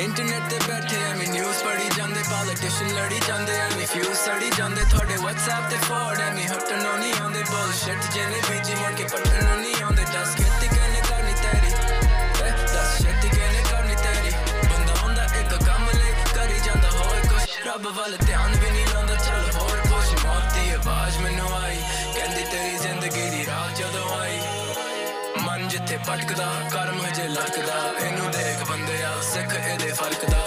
Internet 0.00 0.50
ਤੇ 0.50 0.58
ਬੈਠੇ 0.68 0.96
ਐਵੇਂ 0.96 1.28
news 1.28 1.58
ਪੜੀ 1.62 1.88
ਜਾਂਦੇ 1.96 2.22
politician 2.22 2.90
ਲੜੀ 2.90 3.20
ਜਾਂਦੇ 3.28 3.52
ਐਵੇਂ 3.52 3.86
fuse 3.86 4.18
ਸੜੀ 4.18 4.50
ਜਾਂਦੇ 4.58 4.84
ਤੁਹਾਡੇ 4.90 5.14
WhatsApp 5.14 5.70
ਤੇ 5.70 5.76
ਫੋਰਡ 5.76 6.20
ਐਵੇਂ 6.20 6.48
ਹਟਣੋਂ 6.48 6.98
ਨਹੀਂ 6.98 7.12
ਆਉਂਦੇ 7.20 7.42
ਬੁਲਸ਼ਿਟ 7.42 8.12
ਜਿਹਨੇ 8.12 8.40
ਬੀਜੀ 8.50 8.74
ਮੁੜ 8.74 8.92
ਕੇ 8.92 9.04
ਪੱਟਣੋਂ 9.04 9.56
ਨਹੀਂ 9.56 9.82
ਆਉਂਦੇ 9.82 10.04
ਦੱਸ 10.04 10.36
ਖੇਤੀ 10.36 10.68
ਕਿਹਨੇ 10.68 11.02
ਕਰਨੀ 11.10 11.32
ਤੇਰੀ? 11.32 11.72
ਏ, 12.48 12.50
ਦੱਸ 12.74 13.02
ਛੇਤੀ 13.02 13.28
ਕਿਹਨੇ 13.28 13.62
ਕਰਨੀ 13.70 13.94
ਤੇਰੀ? 13.94 14.30
ਬੰਦਾ 14.68 14.94
ਹੁੰਦਾ 15.02 15.24
ਇੱਕ 15.24 15.64
ਕੰਮ 15.66 15.90
ਲਈ 15.90 16.12
ਕਰੀ 16.34 16.58
ਜਾਂਦਾ 16.66 16.90
ਹੋਰ 16.90 17.20
ਕੁਛ। 17.20 17.66
ਰੱਬ 17.66 17.86
ਵੱਲ 17.86 18.16
ਧਿਆਨ 18.26 18.56
ਵੀ 18.60 18.70
ਨਹੀਂ 18.70 18.86
ਲਾਉਂਦਾ 18.86 19.14
ਚੱਲ 19.14 19.50
ਹੋਰ 19.54 19.76
ਕੁਛ। 19.76 20.24
ਮੌਤ 20.24 20.54
ਦੀ 20.54 20.70
ਆਵਾਜ਼ 20.70 21.18
ਮੈਨੂੰ 21.18 21.56
ਆਈ 21.56 21.76
ਕਹਿੰਦੀ 22.16 22.44
ਤੇਰੀ 22.44 22.78
ਜ਼ਿੰਦਗੀ 22.78 23.30
ਦੀ 23.30 23.46
ਰਾਹ 23.46 23.68
ਜਦੋਂ 23.68 24.20
ਆਈ। 24.20 24.40
ਮਨ 25.90 25.98
ਜਿੱਥੇ 25.98 26.10
ਭਟਕਦਾ 26.10 26.46
ਕਰਮ 26.72 27.00
ਹਜੇ 27.00 27.26
ਲਟਕਦਾ। 27.28 27.92
ਇਹਨੂੰ 28.00 28.30
ਦੇਖ 28.30 28.70
ਬੰਦਿਆ 28.70 29.20
ਸਿੱਖ 29.22 29.54
ਇਹਦੇ 29.54 29.92
ਫ਼ਰਕ 29.92 30.30
ਦਾ। 30.30 30.46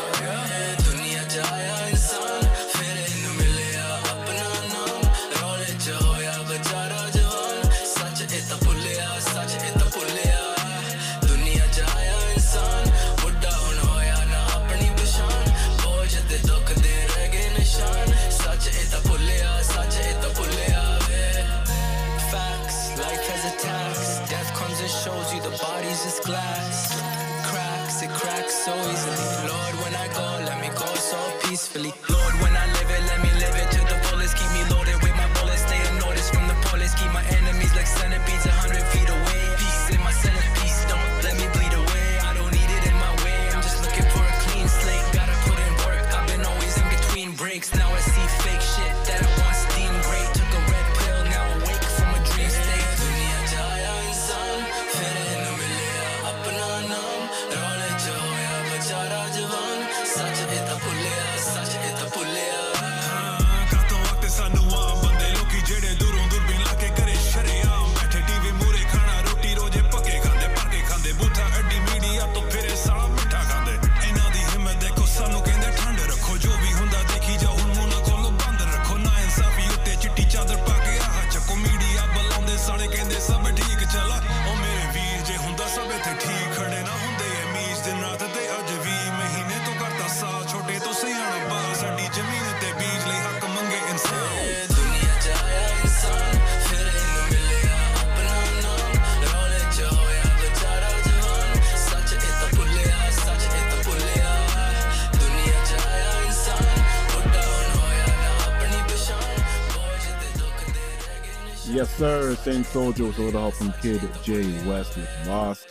Soldier 112.74 113.04
with 113.04 113.20
a 113.20 113.22
little 113.22 113.40
help 113.40 113.54
from 113.54 113.72
Kid 113.84 114.02
J 114.24 114.42
West 114.68 114.98
with 114.98 115.08
Lost. 115.28 115.68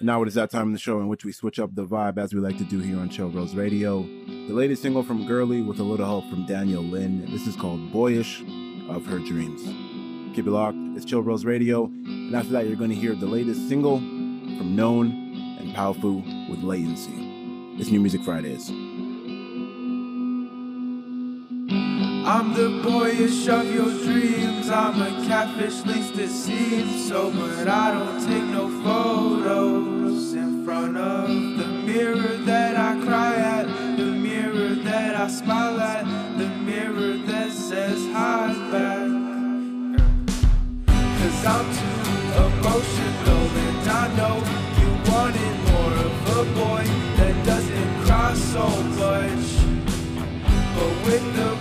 Now 0.00 0.22
it 0.22 0.28
is 0.28 0.34
that 0.34 0.50
time 0.50 0.68
in 0.68 0.72
the 0.72 0.78
show 0.78 0.98
in 0.98 1.06
which 1.06 1.22
we 1.22 1.30
switch 1.30 1.58
up 1.58 1.74
the 1.74 1.84
vibe 1.84 2.16
as 2.16 2.32
we 2.32 2.40
like 2.40 2.56
to 2.56 2.64
do 2.64 2.78
here 2.78 2.98
on 2.98 3.10
Chill 3.10 3.28
Rose 3.28 3.54
Radio. 3.54 4.00
The 4.00 4.54
latest 4.54 4.80
single 4.80 5.02
from 5.02 5.26
Girly 5.26 5.60
with 5.60 5.78
a 5.78 5.82
little 5.82 6.06
help 6.06 6.24
from 6.30 6.46
Daniel 6.46 6.82
Lynn. 6.82 7.30
This 7.30 7.46
is 7.46 7.54
called 7.54 7.92
Boyish 7.92 8.40
of 8.88 9.04
Her 9.04 9.18
Dreams. 9.18 9.60
Keep 10.34 10.46
it 10.46 10.50
locked. 10.50 10.78
It's 10.96 11.04
Chill 11.04 11.22
Rose 11.22 11.44
Radio. 11.44 11.84
And 11.84 12.34
after 12.34 12.52
that, 12.52 12.66
you're 12.66 12.76
going 12.76 12.88
to 12.88 12.96
hear 12.96 13.14
the 13.14 13.26
latest 13.26 13.68
single 13.68 13.98
from 13.98 14.74
Known 14.74 15.10
and 15.60 15.76
Powfu 15.76 16.48
with 16.48 16.62
Latency. 16.62 17.12
It's 17.78 17.90
New 17.90 18.00
Music 18.00 18.22
Fridays. 18.22 18.70
I'm 22.30 22.52
the 22.52 22.68
boyish 22.82 23.48
of 23.48 23.74
your 23.74 23.90
dreams. 24.04 24.68
I'm 24.68 25.00
a 25.00 25.26
catfish, 25.26 25.82
least 25.86 26.14
it 26.18 26.28
seems 26.28 27.08
so. 27.08 27.30
But 27.30 27.66
I 27.66 27.94
don't 27.94 28.20
take 28.20 28.44
no 28.44 28.68
photos 28.84 30.34
in 30.34 30.62
front 30.62 30.98
of 30.98 31.26
the 31.26 31.66
mirror 31.66 32.36
that 32.44 32.76
I 32.76 33.02
cry 33.02 33.34
at, 33.34 33.64
the 33.96 34.04
mirror 34.04 34.74
that 34.74 35.16
I 35.16 35.26
smile 35.28 35.80
at, 35.80 36.04
the 36.36 36.48
mirror 36.48 37.16
that 37.16 37.50
says 37.50 37.98
hi 38.12 38.52
back. 38.72 39.08
Cause 40.86 41.44
I'm 41.46 41.66
too 41.78 42.12
emotional, 42.44 43.44
and 43.64 43.88
I 43.88 44.04
know 44.18 44.36
you 44.80 44.90
wanted 45.10 45.56
more 45.70 45.94
of 46.06 46.12
a 46.36 46.44
boy 46.60 46.84
that 47.16 47.46
doesn't 47.46 48.04
cry 48.04 48.34
so 48.34 48.68
much. 49.00 49.48
But 50.76 50.92
when 51.04 51.24
the 51.34 51.57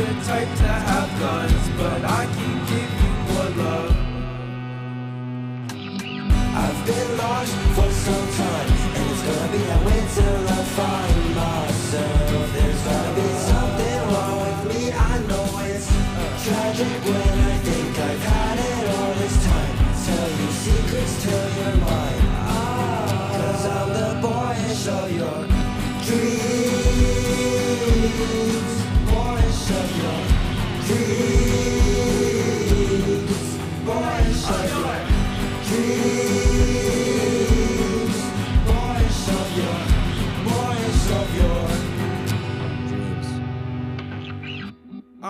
the 0.00 0.24
type 0.24 0.48
to 0.56 0.62
have 0.62 1.20
guns, 1.20 1.68
but 1.76 2.02
I 2.04 2.24
can 2.24 2.54
give 2.70 2.90
you 3.02 3.12
more 3.28 3.50
love. 3.64 3.92
I've 6.62 6.80
been 6.86 7.10
lost 7.18 7.59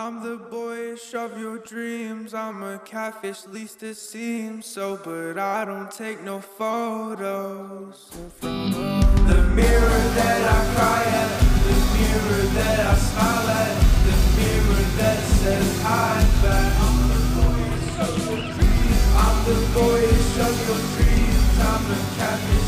I'm 0.00 0.22
the 0.22 0.38
boyish 0.38 1.12
of 1.12 1.38
your 1.38 1.58
dreams. 1.58 2.32
I'm 2.32 2.62
a 2.62 2.78
catfish, 2.78 3.46
least 3.46 3.82
it 3.82 3.96
seems 3.96 4.64
so. 4.64 4.98
But 5.04 5.36
I 5.36 5.66
don't 5.66 5.90
take 5.90 6.22
no 6.22 6.40
photos. 6.40 8.08
The 8.40 9.42
mirror 9.54 10.02
that 10.16 10.40
I 10.56 10.60
cry 10.74 11.02
at, 11.20 11.30
the 11.68 11.76
mirror 12.00 12.44
that 12.56 12.80
I 12.80 12.94
smile 12.96 13.48
at, 13.60 13.76
the 14.08 14.16
mirror 14.40 14.84
that 15.00 15.18
says 15.36 15.82
hi 15.84 16.24
back. 16.40 16.72
I'm 16.80 16.96
the 17.12 17.20
boyish 17.36 17.92
of 18.00 18.12
your 18.24 18.40
dreams. 18.56 19.04
I'm 19.20 19.36
the 19.44 19.58
boyish 19.76 20.32
of 20.48 20.54
your 20.64 20.80
dreams. 20.96 21.52
I'm 21.60 21.84
a 21.92 22.00
catfish, 22.16 22.59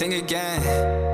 think 0.00 0.14
again. 0.14 0.62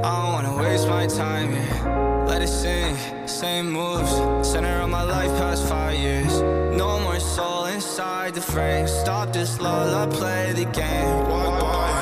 I 0.04 0.22
don't 0.22 0.32
wanna 0.34 0.62
waste 0.62 0.86
my 0.86 1.08
time 1.08 1.50
here. 1.50 2.24
Let 2.28 2.40
it 2.40 2.46
sink, 2.46 2.96
same 3.28 3.68
moves. 3.72 4.12
Center 4.48 4.80
of 4.80 4.88
my 4.90 5.02
life 5.02 5.32
past 5.40 5.66
five 5.68 5.98
years. 5.98 6.40
No 6.82 7.00
more 7.00 7.18
soul 7.18 7.64
inside 7.64 8.34
the 8.34 8.40
frame. 8.40 8.86
Stop 8.86 9.32
this 9.32 9.60
lull, 9.60 9.92
I 9.92 10.06
play 10.06 10.52
the 10.52 10.66
game. 10.66 11.28
Walk 11.28 11.95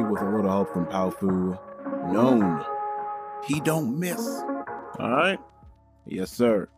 With 0.00 0.22
a 0.22 0.30
little 0.30 0.50
help 0.50 0.72
from 0.72 0.86
Powfu. 0.86 1.58
Known. 2.12 2.64
He 3.46 3.60
don't 3.60 3.98
miss. 3.98 4.20
All 4.98 5.10
right? 5.10 5.38
Yes, 6.06 6.30
sir. 6.30 6.68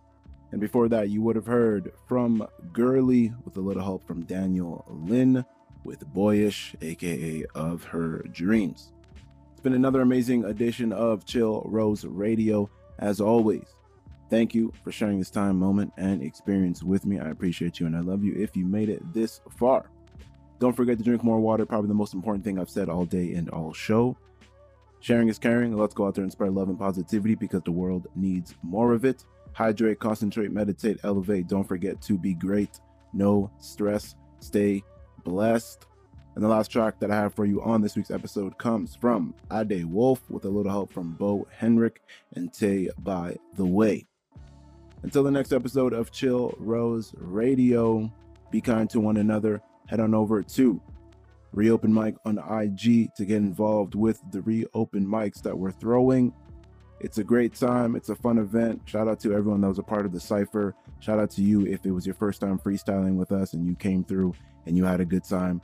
And 0.51 0.61
before 0.61 0.89
that, 0.89 1.11
you 1.11 1.23
would 1.23 1.37
have 1.37 1.47
heard 1.47 1.93
from 2.09 2.47
Girly 2.73 3.33
with 3.45 3.57
a 3.57 3.61
little 3.61 3.83
help 3.83 4.05
from 4.07 4.23
Daniel 4.23 4.85
Lynn 4.89 5.45
with 5.85 6.07
Boyish, 6.13 6.75
aka 6.83 7.45
Of 7.55 7.85
Her 7.85 8.19
Dreams. 8.33 8.93
It's 9.53 9.61
been 9.61 9.75
another 9.75 10.01
amazing 10.01 10.45
edition 10.45 10.93
of 10.93 11.25
Chill 11.25 11.63
Rose 11.67 12.05
Radio. 12.05 12.69
As 12.99 13.21
always, 13.21 13.67
thank 14.29 14.55
you 14.55 14.73
for 14.83 14.91
sharing 14.91 15.19
this 15.19 15.31
time, 15.31 15.59
moment, 15.59 15.93
and 15.97 16.23
experience 16.23 16.83
with 16.83 17.07
me. 17.07 17.21
I 17.21 17.29
appreciate 17.29 17.79
you 17.79 17.87
and 17.87 17.97
I 17.97 18.01
love 18.01 18.25
you 18.25 18.35
if 18.37 18.57
you 18.57 18.65
made 18.65 18.89
it 18.89 19.01
this 19.13 19.41
far. 19.57 19.91
Don't 20.65 20.73
forget 20.73 20.97
to 20.97 21.05
drink 21.05 21.23
more 21.23 21.41
water, 21.41 21.67
probably 21.67 21.89
the 21.89 21.95
most 21.95 22.15
important 22.15 22.43
thing 22.43 22.59
I've 22.59 22.71
said 22.71 22.89
all 22.89 23.05
day 23.05 23.35
and 23.35 23.51
all 23.51 23.75
show. 23.75 24.17
Sharing 25.01 25.29
is 25.29 25.39
caring. 25.39 25.77
Let's 25.77 25.93
go 25.93 26.07
out 26.07 26.15
there 26.15 26.25
and 26.25 26.33
spread 26.33 26.55
love 26.55 26.71
and 26.71 26.79
positivity 26.79 27.35
because 27.35 27.61
the 27.65 27.71
world 27.71 28.07
needs 28.17 28.55
more 28.63 28.95
of 28.95 29.05
it. 29.05 29.27
Hydrate, 29.53 29.99
concentrate, 29.99 30.53
meditate, 30.53 31.01
elevate. 31.05 31.49
Don't 31.49 31.69
forget 31.69 32.01
to 32.01 32.17
be 32.17 32.33
great. 32.33 32.81
No 33.13 33.51
stress. 33.59 34.15
Stay 34.41 34.83
blessed. 35.23 35.85
And 36.35 36.43
the 36.43 36.49
last 36.49 36.69
track 36.69 36.99
that 37.01 37.11
I 37.11 37.17
have 37.17 37.35
for 37.35 37.45
you 37.45 37.61
on 37.61 37.83
this 37.83 37.95
week's 37.95 38.11
episode 38.11 38.57
comes 38.57 38.97
from 38.97 39.35
Ade 39.53 39.85
Wolf 39.85 40.23
with 40.31 40.47
a 40.47 40.49
little 40.49 40.73
help 40.73 40.95
from 40.95 41.13
Bo 41.13 41.47
Henrik 41.51 42.01
and 42.37 42.51
Tay 42.51 42.89
by 43.01 43.37
the 43.57 43.67
Way. 43.67 44.07
Until 45.03 45.25
the 45.25 45.31
next 45.31 45.53
episode 45.53 45.93
of 45.93 46.11
Chill 46.11 46.55
Rose 46.57 47.13
Radio, 47.19 48.11
be 48.51 48.63
kind 48.63 48.89
to 48.89 49.01
one 49.01 49.19
another. 49.19 49.61
Head 49.87 50.01
on 50.01 50.15
over 50.15 50.43
to 50.43 50.81
Reopen 51.53 51.93
Mic 51.93 52.17
on 52.25 52.39
IG 52.39 53.15
to 53.15 53.25
get 53.25 53.37
involved 53.37 53.95
with 53.95 54.21
the 54.33 54.43
reopen 54.43 55.07
mics 55.07 55.41
that 55.43 55.57
we're 55.57 55.71
throwing. 55.71 56.33
It's 57.01 57.19
a 57.19 57.25
great 57.25 57.55
time. 57.55 57.97
It's 57.97 58.09
a 58.09 58.17
fun 58.17 58.39
event. 58.39 58.83
Shout 58.87 59.09
out 59.09 59.21
to 59.21 59.35
everyone 59.35 59.61
that 59.61 59.69
was 59.69 59.79
a 59.79 59.83
part 59.83 60.07
of 60.07 60.13
the 60.13 60.21
cipher. 60.21 60.75
Shout 61.01 61.19
out 61.19 61.31
to 61.33 61.43
you 61.43 61.67
if 61.67 61.85
it 61.85 61.91
was 61.91 62.07
your 62.07 62.15
first 62.15 62.41
time 62.41 62.59
freestyling 62.59 63.17
with 63.17 63.31
us 63.31 63.53
and 63.53 63.67
you 63.67 63.75
came 63.77 64.03
through 64.05 64.35
and 64.67 64.77
you 64.77 64.85
had 64.85 65.01
a 65.01 65.05
good 65.05 65.25
time. 65.25 65.61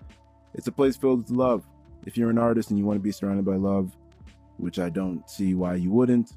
It's 0.54 0.66
a 0.66 0.72
place 0.72 0.96
filled 0.96 1.22
with 1.22 1.30
love. 1.30 1.66
If 2.06 2.16
you're 2.16 2.30
an 2.30 2.38
artist 2.38 2.70
and 2.70 2.78
you 2.78 2.84
want 2.84 2.96
to 2.96 3.02
be 3.02 3.12
surrounded 3.12 3.44
by 3.44 3.56
love, 3.56 3.96
which 4.58 4.78
I 4.78 4.90
don't 4.90 5.28
see 5.28 5.54
why 5.54 5.74
you 5.74 5.90
wouldn't, 5.90 6.32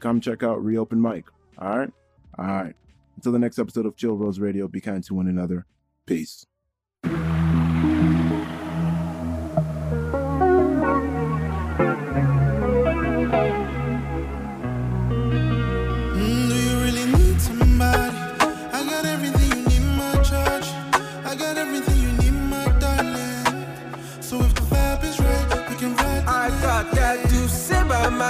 come 0.00 0.20
check 0.20 0.42
out 0.42 0.64
Reopen 0.64 1.00
Mic. 1.00 1.26
All 1.58 1.78
right? 1.78 1.90
All 2.38 2.46
right. 2.46 2.74
Until 3.16 3.32
the 3.32 3.38
next 3.38 3.58
episode 3.58 3.86
of 3.86 3.96
Chill 3.96 4.16
Rose 4.16 4.40
Radio, 4.40 4.68
be 4.68 4.80
kind 4.80 5.02
to 5.04 5.14
one 5.14 5.28
another. 5.28 5.66
Peace. 6.06 6.46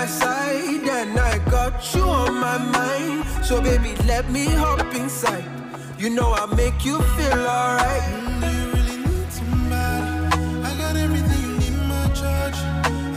Side, 0.07 0.89
and 0.89 1.19
I 1.19 1.39
got 1.51 1.95
you 1.95 2.03
on 2.03 2.35
my 2.35 2.59
mind. 2.59 3.25
So 3.45 3.61
baby, 3.61 3.95
let 4.07 4.31
me 4.31 4.47
hop 4.47 4.95
inside. 4.95 5.45
You 5.99 6.11
know 6.11 6.33
I 6.33 6.47
make 6.55 6.85
you 6.85 7.01
feel 7.17 7.41
alright. 7.47 8.03
Mm, 8.13 8.43
you 8.53 8.67
really 8.77 8.99
need 9.07 9.33
somebody? 9.33 10.07
I 10.69 10.75
got 10.79 10.97
everything 10.97 11.43
you 11.43 11.59
need, 11.59 11.77
my 11.89 12.07
charge. 12.15 12.57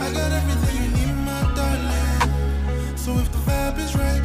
I 0.04 0.10
got 0.12 0.32
everything 0.32 0.76
you 0.82 0.90
need, 0.98 1.14
my 1.24 1.42
darling. 1.54 2.96
So 2.96 3.12
if 3.18 3.30
the 3.32 3.38
vibe 3.38 3.78
is 3.78 3.94
right, 3.96 4.19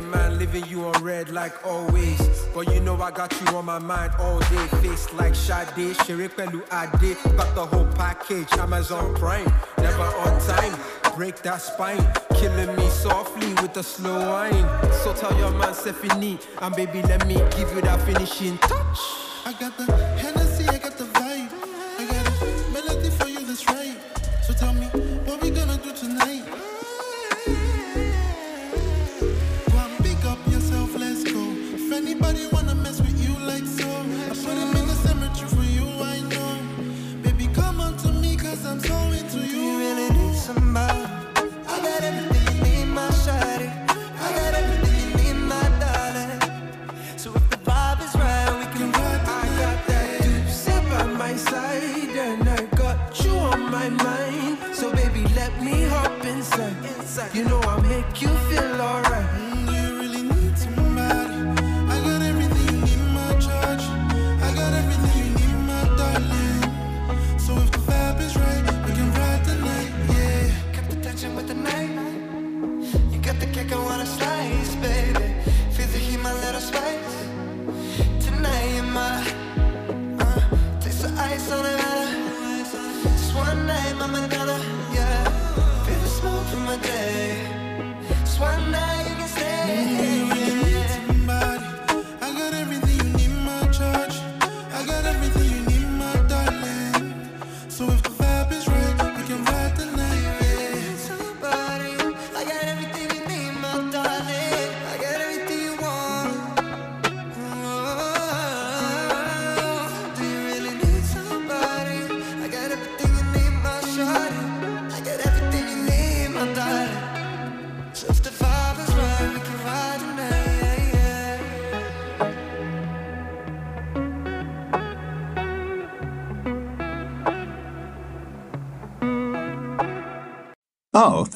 the 0.00 0.06
man 0.06 0.38
leaving 0.38 0.64
you 0.66 0.84
on 0.84 1.02
read 1.02 1.28
like 1.28 1.66
always. 1.66 2.20
But 2.54 2.72
you 2.72 2.80
know 2.80 2.96
I 3.02 3.10
got 3.10 3.32
you 3.40 3.56
on 3.56 3.64
my 3.64 3.80
mind 3.80 4.12
all 4.20 4.38
day. 4.38 4.66
Face 4.80 5.12
like 5.14 5.34
Sade, 5.34 5.96
Shere 6.04 6.28
Pelu 6.28 6.62
Ade. 6.80 7.16
Got 7.36 7.54
the 7.56 7.66
whole 7.66 7.86
package, 8.02 8.52
Amazon 8.58 9.14
Prime. 9.16 9.52
Never 9.78 10.08
on 10.24 10.40
time, 10.42 10.78
break 11.16 11.42
that 11.42 11.60
spine. 11.60 12.04
Killing 12.34 12.76
me 12.76 12.88
softly 12.90 13.52
with 13.54 13.76
a 13.76 13.82
slow 13.82 14.18
wine. 14.30 14.66
So 15.02 15.12
tell 15.14 15.36
your 15.36 15.50
man 15.50 15.74
Stephanie, 15.74 16.38
and 16.62 16.76
baby 16.76 17.02
let 17.02 17.26
me 17.26 17.34
give 17.56 17.68
you 17.74 17.80
that 17.80 18.00
finishing 18.02 18.56
touch. 18.58 18.98
I 19.46 19.52
got 19.58 19.76
the 19.78 20.17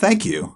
thank 0.02 0.24
you. 0.24 0.51